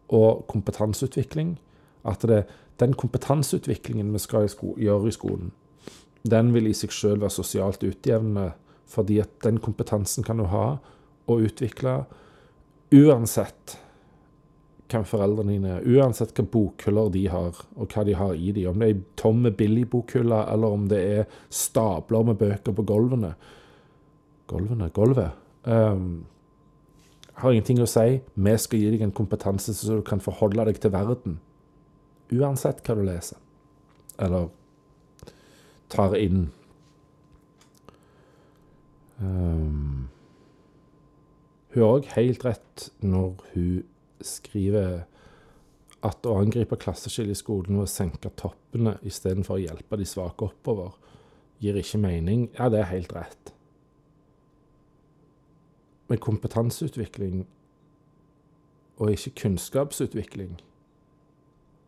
[0.09, 1.57] og kompetanseutvikling.
[2.05, 2.43] At det,
[2.79, 5.51] den kompetanseutviklingen vi skal gjøre i skolen,
[6.29, 8.51] den vil i seg selv være sosialt utjevnende.
[8.89, 10.79] Fordi at den kompetansen kan du ha
[11.29, 12.03] og utvikle
[12.89, 13.77] uansett
[14.89, 18.71] hvem foreldrene dine er, uansett hvilke bokhyller de har, og hva de har i dem.
[18.71, 23.33] Om det er tomme billigbokhyller, eller om det er stabler med bøker på gulvene.
[24.49, 24.89] Gulvene?
[24.95, 25.37] Gulvet?
[25.65, 26.25] Um,
[27.39, 28.19] har ingenting å si.
[28.35, 31.37] Vi skal gi deg en kompetanse så du kan forholde deg til verden.
[32.33, 33.37] Uansett hva du leser.
[34.19, 34.49] Eller
[35.89, 36.49] tar inn.
[39.19, 40.09] Um,
[41.73, 43.85] hun har òg helt rett når hun
[44.25, 45.03] skriver
[46.05, 50.47] at å angripe klasseskillet i skolen ved å senke toppene istedenfor å hjelpe de svake
[50.47, 50.93] oppover,
[51.59, 52.47] gir ikke mening.
[52.55, 53.53] Ja, det er helt rett.
[56.09, 57.43] Men kompetanseutvikling
[58.99, 60.55] og ikke kunnskapsutvikling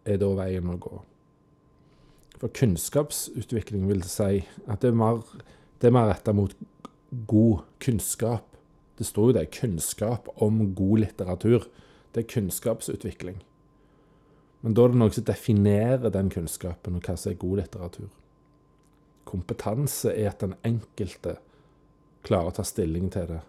[0.07, 0.99] er da veien å gå.
[2.41, 5.21] For kunnskapsutvikling vil si at det er mer,
[5.81, 6.53] det mer retta mot
[7.27, 8.45] god kunnskap.
[8.97, 11.67] Det står jo det, kunnskap om god litteratur.
[12.11, 13.41] Det er kunnskapsutvikling.
[14.61, 18.09] Men da er det noe som definerer den kunnskapen, og hva som er god litteratur.
[19.25, 21.37] Kompetanse er at den enkelte
[22.25, 23.39] klarer å ta stilling til det.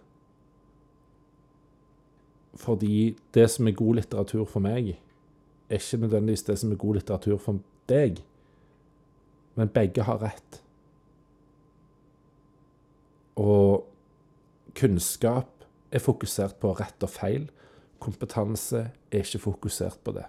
[2.63, 4.93] Fordi det som er god litteratur for meg,
[5.69, 8.21] er ikke nødvendigvis det som er god litteratur for deg.
[9.57, 10.59] Men begge har rett.
[13.37, 13.85] Og
[14.77, 17.49] kunnskap er fokusert på rett og feil.
[18.03, 20.25] Kompetanse er ikke fokusert på det.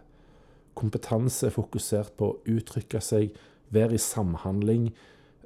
[0.78, 3.34] Kompetanse er fokusert på å uttrykke seg,
[3.74, 4.92] være i samhandling,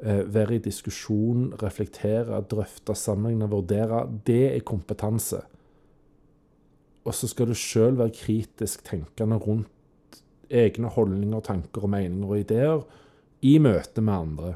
[0.03, 4.05] eh, være i diskusjon, reflektere, drøfte, sammenligne, vurdere.
[4.25, 5.43] Det er kompetanse.
[7.05, 10.21] Og så skal du sjøl være kritisk tenkende rundt
[10.51, 12.85] egne holdninger, tanker og meninger og ideer
[13.43, 14.55] i møte med andre.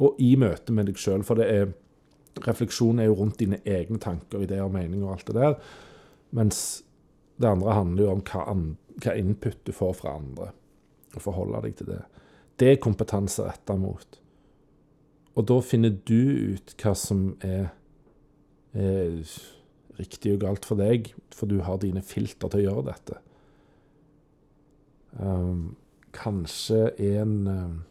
[0.00, 1.72] Og i møte med deg sjøl, for det er
[2.46, 5.54] refleksjon er jo rundt dine egne tanker, ideer meninger og alt det der.
[6.32, 6.82] Mens
[7.40, 8.56] det andre handler jo om hva,
[9.02, 10.50] hva input du får fra andre,
[11.14, 12.02] og forholde deg til det.
[12.60, 14.18] Det er kompetanse retta mot.
[15.32, 17.70] Og da finner du ut hva som er,
[18.76, 19.16] er
[19.98, 23.16] riktig og galt for deg, for du har dine filter til å gjøre dette.
[25.12, 25.76] Um,
[26.16, 27.84] kanskje en um,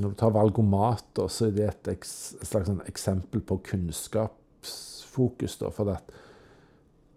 [0.00, 5.56] Når du tar valgomat, så er det et, et slags sånn eksempel på kunnskapsfokus.
[5.62, 6.12] Da, for det at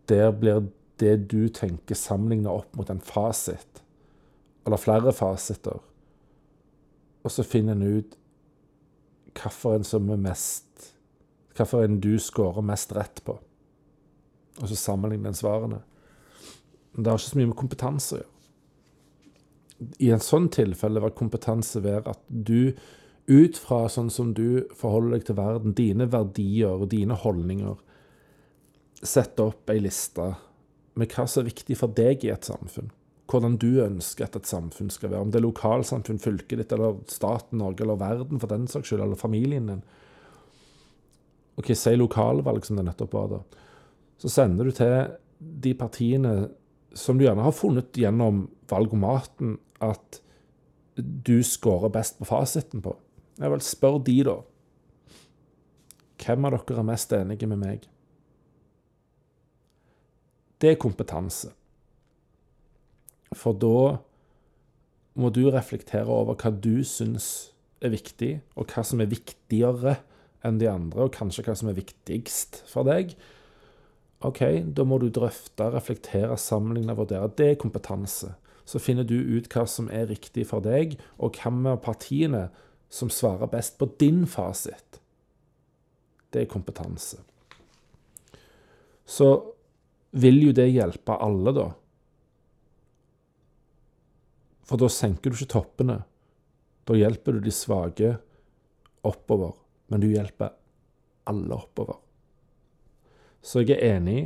[0.10, 0.68] der blir
[1.00, 3.84] det du tenker, sammenligna opp mot en fasit,
[4.66, 5.80] eller flere fasiter.
[7.24, 8.18] Og så finner en ut
[9.40, 10.66] hvilken som er mest
[11.60, 13.34] Hvilken du scorer mest rett på.
[14.62, 15.80] Og så sammenligner en svarene.
[16.94, 18.36] Men det har ikke så mye med kompetanse å gjøre.
[20.04, 22.72] I en sånn tilfelle vil kompetanse være at du
[23.30, 27.78] ut fra sånn som du forholder deg til verden, dine verdier og dine holdninger,
[29.06, 30.34] sette opp ei liste
[31.00, 32.92] med hva som er viktig for deg i et samfunn.
[33.30, 35.22] Hvordan du ønsker at et samfunn skal være.
[35.28, 39.04] Om det er lokalsamfunn, fylket ditt, eller staten Norge, eller verden for den saks skyld,
[39.06, 39.84] eller familien din.
[41.60, 43.28] Ok, Si lokalvalg, som det nettopp var.
[43.36, 43.68] da.
[44.20, 44.96] Så sender du til
[45.40, 46.50] de partiene
[46.98, 50.22] som du gjerne har funnet gjennom valgomaten at
[51.00, 52.96] du scorer best på fasiten på.
[53.40, 54.36] Jeg vil spør de, da.
[56.20, 57.86] Hvem av dere er mest enige med meg?
[60.60, 61.54] Det er kompetanse.
[63.36, 64.00] For da
[65.20, 67.52] må du reflektere over hva du syns
[67.84, 70.00] er viktig, og hva som er viktigere
[70.46, 73.14] enn de andre, og kanskje hva som er viktigst for deg.
[74.26, 74.42] OK,
[74.76, 77.32] da må du drøfte, reflektere, sammenligne, vurdere.
[77.38, 78.34] Det er kompetanse.
[78.68, 82.50] Så finner du ut hva som er riktig for deg, og hvem av partiene
[82.92, 85.00] som svarer best på din fasit.
[86.34, 87.22] Det er kompetanse.
[89.10, 89.30] Så
[90.12, 91.68] vil jo det hjelpe alle, da.
[94.70, 96.00] For da senker du ikke toppene.
[96.86, 98.16] Da hjelper du de svake
[99.06, 99.54] oppover,
[99.90, 100.54] men du hjelper
[101.30, 102.00] alle oppover.
[103.42, 104.20] Så jeg er enig.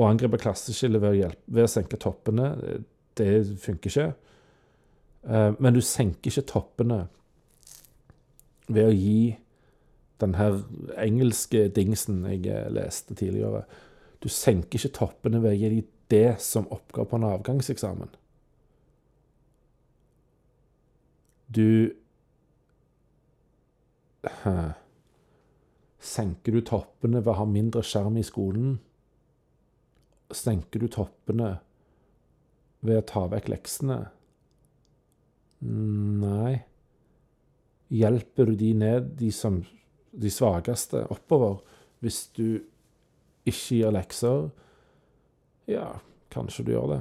[0.00, 2.54] Å angripe klasseskillet ved, å ved å senke toppene,
[3.20, 4.06] det funker ikke.
[5.28, 7.02] Eh, men du senker ikke toppene
[8.70, 9.36] ved å gi
[10.24, 10.62] den her
[11.00, 13.66] engelske dingsen jeg leste tidligere
[14.20, 18.10] Du senker ikke toppene ved å gi dem det som oppgave på en avgangseksamen.
[21.54, 21.94] Du
[24.42, 24.72] Hæ.
[26.00, 28.74] Senker du toppene ved å ha mindre skjerm i skolen?
[30.32, 31.54] Senker du toppene
[32.84, 33.98] ved å ta vekk leksene?
[35.64, 36.60] Nei.
[37.92, 39.60] Hjelper du de ned, de, som,
[40.12, 41.60] de svakeste, oppover,
[42.04, 42.60] hvis du
[43.50, 44.48] ikke gir lekser?
[45.70, 45.86] Ja,
[46.32, 47.00] kanskje du gjør det.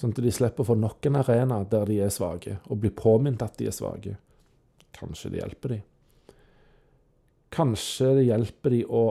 [0.00, 2.94] Sånn at de slipper å få nok en arena der de er svake, og blir
[2.96, 4.16] påminnet at de er svake.
[4.96, 5.80] Kanskje det hjelper de.
[7.52, 9.04] Kanskje det hjelper de å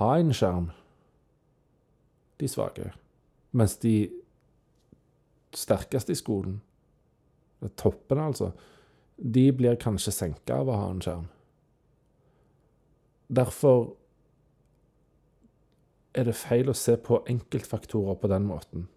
[0.00, 0.70] ha en skjerm,
[2.40, 2.88] de svake,
[3.54, 3.94] mens de
[5.54, 6.58] sterkeste i skolen,
[7.78, 8.50] toppene altså,
[9.16, 11.28] de blir kanskje senka av å ha en skjerm.
[13.32, 13.92] Derfor
[16.14, 18.88] er det feil å se på enkeltfaktorer på den måten,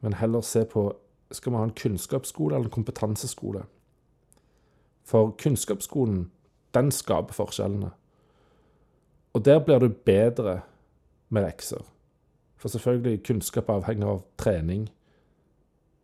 [0.00, 0.90] men heller se på
[1.32, 3.62] skal vi ha en kunnskapsskole eller en kompetanseskole.
[5.08, 6.26] For kunnskapsskolen,
[6.74, 7.90] den skaper forskjellene.
[9.32, 10.60] Og der blir du bedre
[11.28, 11.80] med lekser.
[12.56, 14.90] For selvfølgelig, kunnskap avhenger av trening.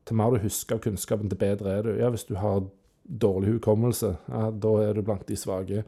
[0.09, 1.93] Til mer du husker av kunnskapen, til bedre er du.
[2.01, 2.65] Ja, hvis du har
[3.05, 5.85] dårlig hukommelse, ja, da er du blant de svake.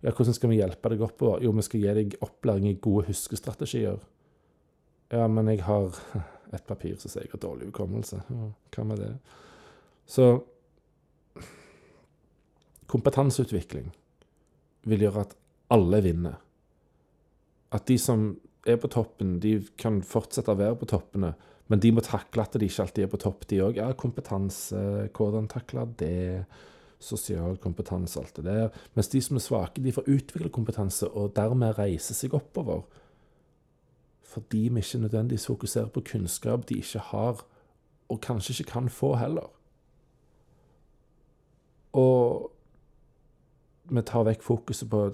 [0.00, 1.42] Ja, hvordan skal vi hjelpe deg oppover?
[1.44, 4.00] Jo, vi skal gi deg opplæring i gode huskestrategier.
[5.12, 5.96] Ja, men jeg har
[6.56, 8.22] et papir som sier jeg har dårlig hukommelse.
[8.74, 9.12] hva med det?
[10.10, 10.32] Så
[12.90, 13.92] kompetanseutvikling
[14.90, 15.36] vil gjøre at
[15.70, 16.40] alle vinner
[17.70, 18.32] at de som
[18.66, 21.32] er på toppen, de kan fortsette å være på toppene,
[21.70, 23.78] men de må takle at de ikke alltid er på topp, de òg.
[23.78, 24.80] Ja, kompetanse,
[25.14, 26.42] hvordan takle det,
[27.00, 28.68] sosial kompetanse, alt det der.
[28.94, 32.84] Mens de som er svake, de får utvikle kompetanse, og dermed reise seg oppover.
[34.22, 37.44] Fordi vi ikke nødvendigvis fokuserer på kunnskap de ikke har,
[38.08, 39.50] og kanskje ikke kan få heller.
[41.92, 42.50] Og
[43.90, 45.08] vi tar vekk fokuset på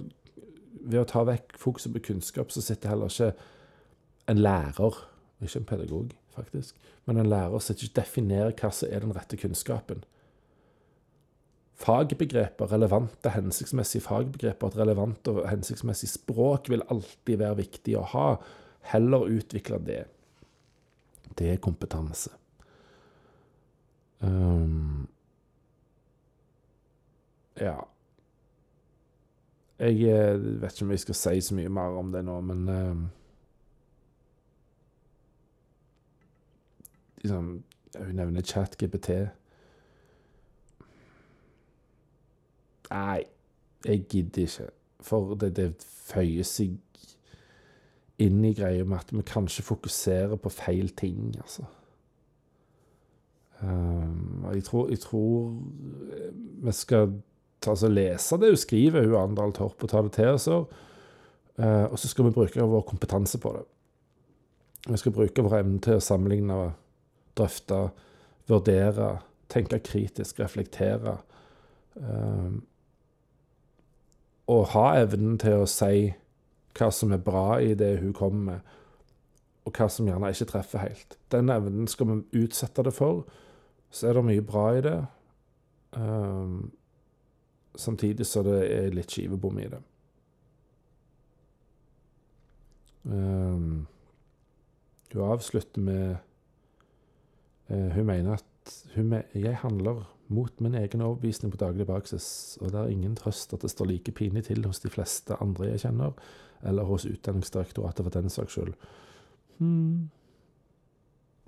[0.87, 3.32] ved å ta vekk fokuset på kunnskap, så sitter heller ikke
[4.30, 4.99] en lærer,
[5.43, 6.76] ikke en pedagog, faktisk,
[7.07, 10.05] men en lærer som ikke definerer hva som er den rette kunnskapen.
[11.76, 18.28] Fagbegreper, relevante, hensiktsmessige fagbegreper, et relevant og hensiktsmessig språk vil alltid være viktig å ha.
[18.92, 20.04] Heller utvikle det.
[21.36, 22.32] Det er kompetanse.
[24.24, 25.04] Um,
[27.60, 27.76] ja.
[29.78, 32.68] Jeg eh, vet ikke om jeg skal si så mye mer om det nå, men
[32.68, 33.02] um,
[37.20, 37.50] liksom,
[37.96, 39.26] Hun nevner ChatGPT.
[42.91, 43.22] Nei,
[43.84, 44.68] jeg gidder ikke.
[45.07, 45.70] For det, det
[46.07, 46.76] føyer seg
[48.22, 51.66] inn i greia med at vi kanskje fokuserer på feil ting, altså.
[53.61, 55.55] Um, jeg, tror, jeg tror
[56.64, 57.14] vi skal
[57.64, 60.49] ta og lese det hun skriver, hun Andal Torp, og ta det til oss.
[60.49, 63.64] Uh, og så skal vi bruke vår kompetanse på det.
[64.87, 66.59] Vi skal bruke vår evne til å sammenligne,
[67.37, 67.80] drøfte,
[68.49, 69.16] vurdere,
[69.53, 71.16] tenke kritisk, reflektere.
[71.97, 72.61] Uh,
[74.47, 76.12] og ha evnen til å si
[76.76, 78.72] hva som er bra i det hun kommer med.
[79.66, 81.16] og hva som gjerne ikke treffer helt.
[81.34, 83.24] Den evnen skal vi utsette det for.
[83.90, 84.99] Så er det mye bra i det.
[85.90, 86.70] Um,
[87.74, 89.80] samtidig så det er litt skivebom i det.
[93.11, 93.88] Um,
[95.12, 96.16] hun avslutter med
[97.70, 102.72] uh, Hun mener at hun jeg handler mot min egen overbevisning på daglig basis, og
[102.72, 105.86] det er ingen trøst at det står like pinlig til hos de fleste andre jeg
[105.86, 106.12] kjenner,
[106.66, 108.74] eller hos Utdanningsdirektoratet for den saks skyld.
[109.58, 110.08] Hm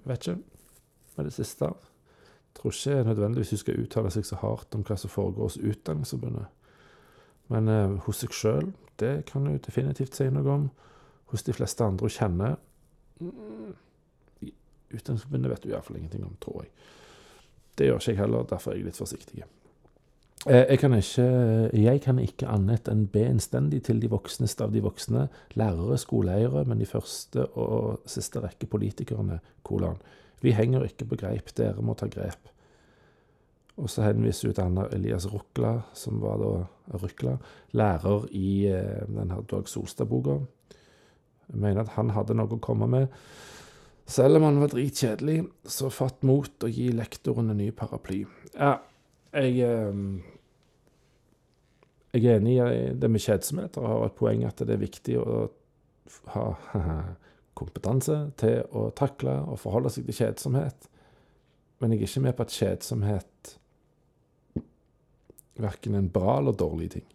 [0.08, 0.42] Vet ikke.
[1.16, 1.64] Med det siste.
[1.64, 5.58] Jeg tror ikke nødvendigvis hun skal uttale seg så hardt om hva som foregår hos
[5.58, 6.46] Utdanningsforbundet.
[7.48, 10.70] Men eh, hos seg sjøl, det kan hun definitivt si noe om.
[11.32, 12.56] Hos de fleste andre hun kjenner
[13.20, 13.74] mm,
[14.96, 16.72] Utdanningsforbundet vet du iallfall ingenting om, tror jeg.
[17.78, 19.44] Det gjør ikke jeg heller, derfor er jeg litt forsiktig.
[20.46, 21.26] Eh, jeg kan, ikke,
[21.74, 25.26] jeg kan ikke annet enn be innstendig til de voksneste av de voksne,
[25.58, 29.98] lærere, skoleeiere, men i første og siste rekke politikerne, kolon.
[30.42, 32.52] Vi henger ikke på greip, dere må ta grep.
[33.78, 37.36] Og så henviser hun til Anna Elias Rukla, som var da Rukla,
[37.78, 40.38] lærer i eh, denne Dag Solstad-boka.
[41.48, 43.06] Jeg mener at han hadde noe å komme med.
[44.08, 48.22] Selv om han var dritkjedelig, så fatt mot å gi lektoren en ny paraply.
[48.54, 48.78] Ja,
[49.36, 50.02] jeg eh,
[52.16, 55.18] Jeg er enig i det med kjedsomhet og har et poeng at det er viktig
[55.20, 55.42] å
[56.32, 56.44] ha
[57.58, 60.88] kompetanse til å takle og forholde seg til kjedsomhet.
[61.78, 63.52] Men jeg er ikke med på at kjedsomhet
[65.58, 67.06] verken en bra eller dårlig ting.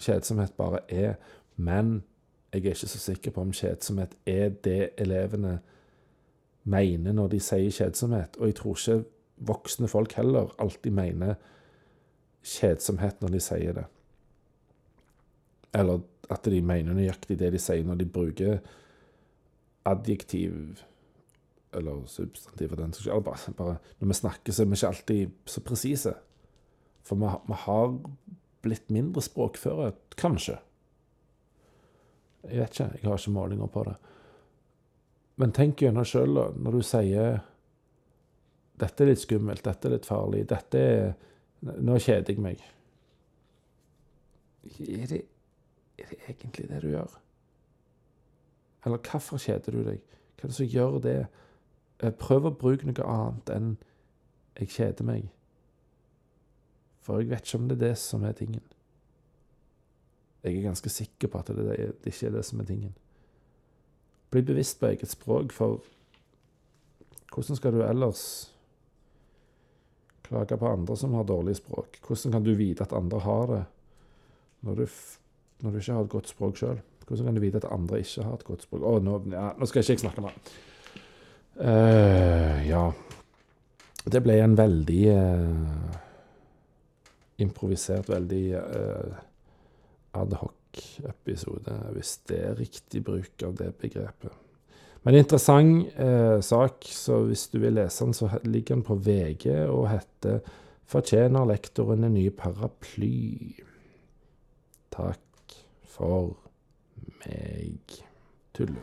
[0.00, 1.18] Kjedsomhet bare er.
[1.56, 2.00] Men
[2.52, 5.58] jeg er ikke så sikker på om kjedsomhet er det elevene
[6.64, 8.36] mener når de sier kjedsomhet.
[8.38, 9.00] Og jeg tror ikke
[9.42, 11.34] voksne folk heller alltid mener
[12.46, 13.84] kjedsomhet når de sier det.
[15.74, 18.58] Eller at de mener nøyaktig det de sier når de bruker
[19.88, 20.82] adjektiv
[21.72, 23.24] eller substantiv den saks
[23.56, 26.14] bare, Når vi snakker, så er vi ikke alltid så presise.
[27.02, 27.98] For vi, vi har
[28.62, 30.58] blitt mindre språkføre, kanskje.
[32.44, 33.94] Jeg vet ikke, jeg har ikke målinger på det.
[35.40, 37.40] Men tenk gjennom sjøl, når du sier
[38.82, 41.12] dette er litt skummelt, dette er litt farlig, dette er
[41.62, 42.62] Nå kjeder jeg meg.
[44.82, 45.20] Er det,
[45.94, 47.12] er det egentlig det du gjør?
[48.82, 50.00] Eller hvorfor kjeder du deg?
[50.34, 51.14] Hva er det som gjør det?
[52.02, 53.76] Eh, prøv å bruke noe annet enn
[54.58, 55.30] 'jeg kjeder meg'.
[57.02, 58.62] For jeg vet ikke om det er det som er tingen.
[60.42, 62.94] Jeg er ganske sikker på at det, det, ikke er det som er tingen.
[64.32, 65.82] Bli bevisst på eget språk, for
[67.32, 68.22] hvordan skal du ellers
[70.22, 71.98] klage på andre som har dårlig språk?
[72.06, 73.62] Hvordan kan du vite at andre har det,
[74.60, 74.86] når du,
[75.60, 76.80] når du ikke har et godt språk sjøl?
[77.06, 78.82] Hvordan kan du vite at andre ikke har et godt språk?
[78.82, 80.38] Å, nå, ja, nå skal ikke jeg snakke mer.
[81.60, 82.86] Uh, ja.
[84.02, 85.98] Det ble en veldig uh,
[87.44, 89.20] improvisert, veldig uh,
[91.08, 94.32] episode, hvis det er riktig bruk av det begrepet.
[95.02, 99.48] Men interessant eh, sak, så hvis du vil lese den, så ligger den på VG
[99.66, 100.40] og heter
[100.86, 103.64] 'Fortjener lektoren en ny paraply'?
[104.92, 105.56] Takk
[105.88, 106.36] for
[107.24, 107.80] meg.
[108.52, 108.80] Tullu.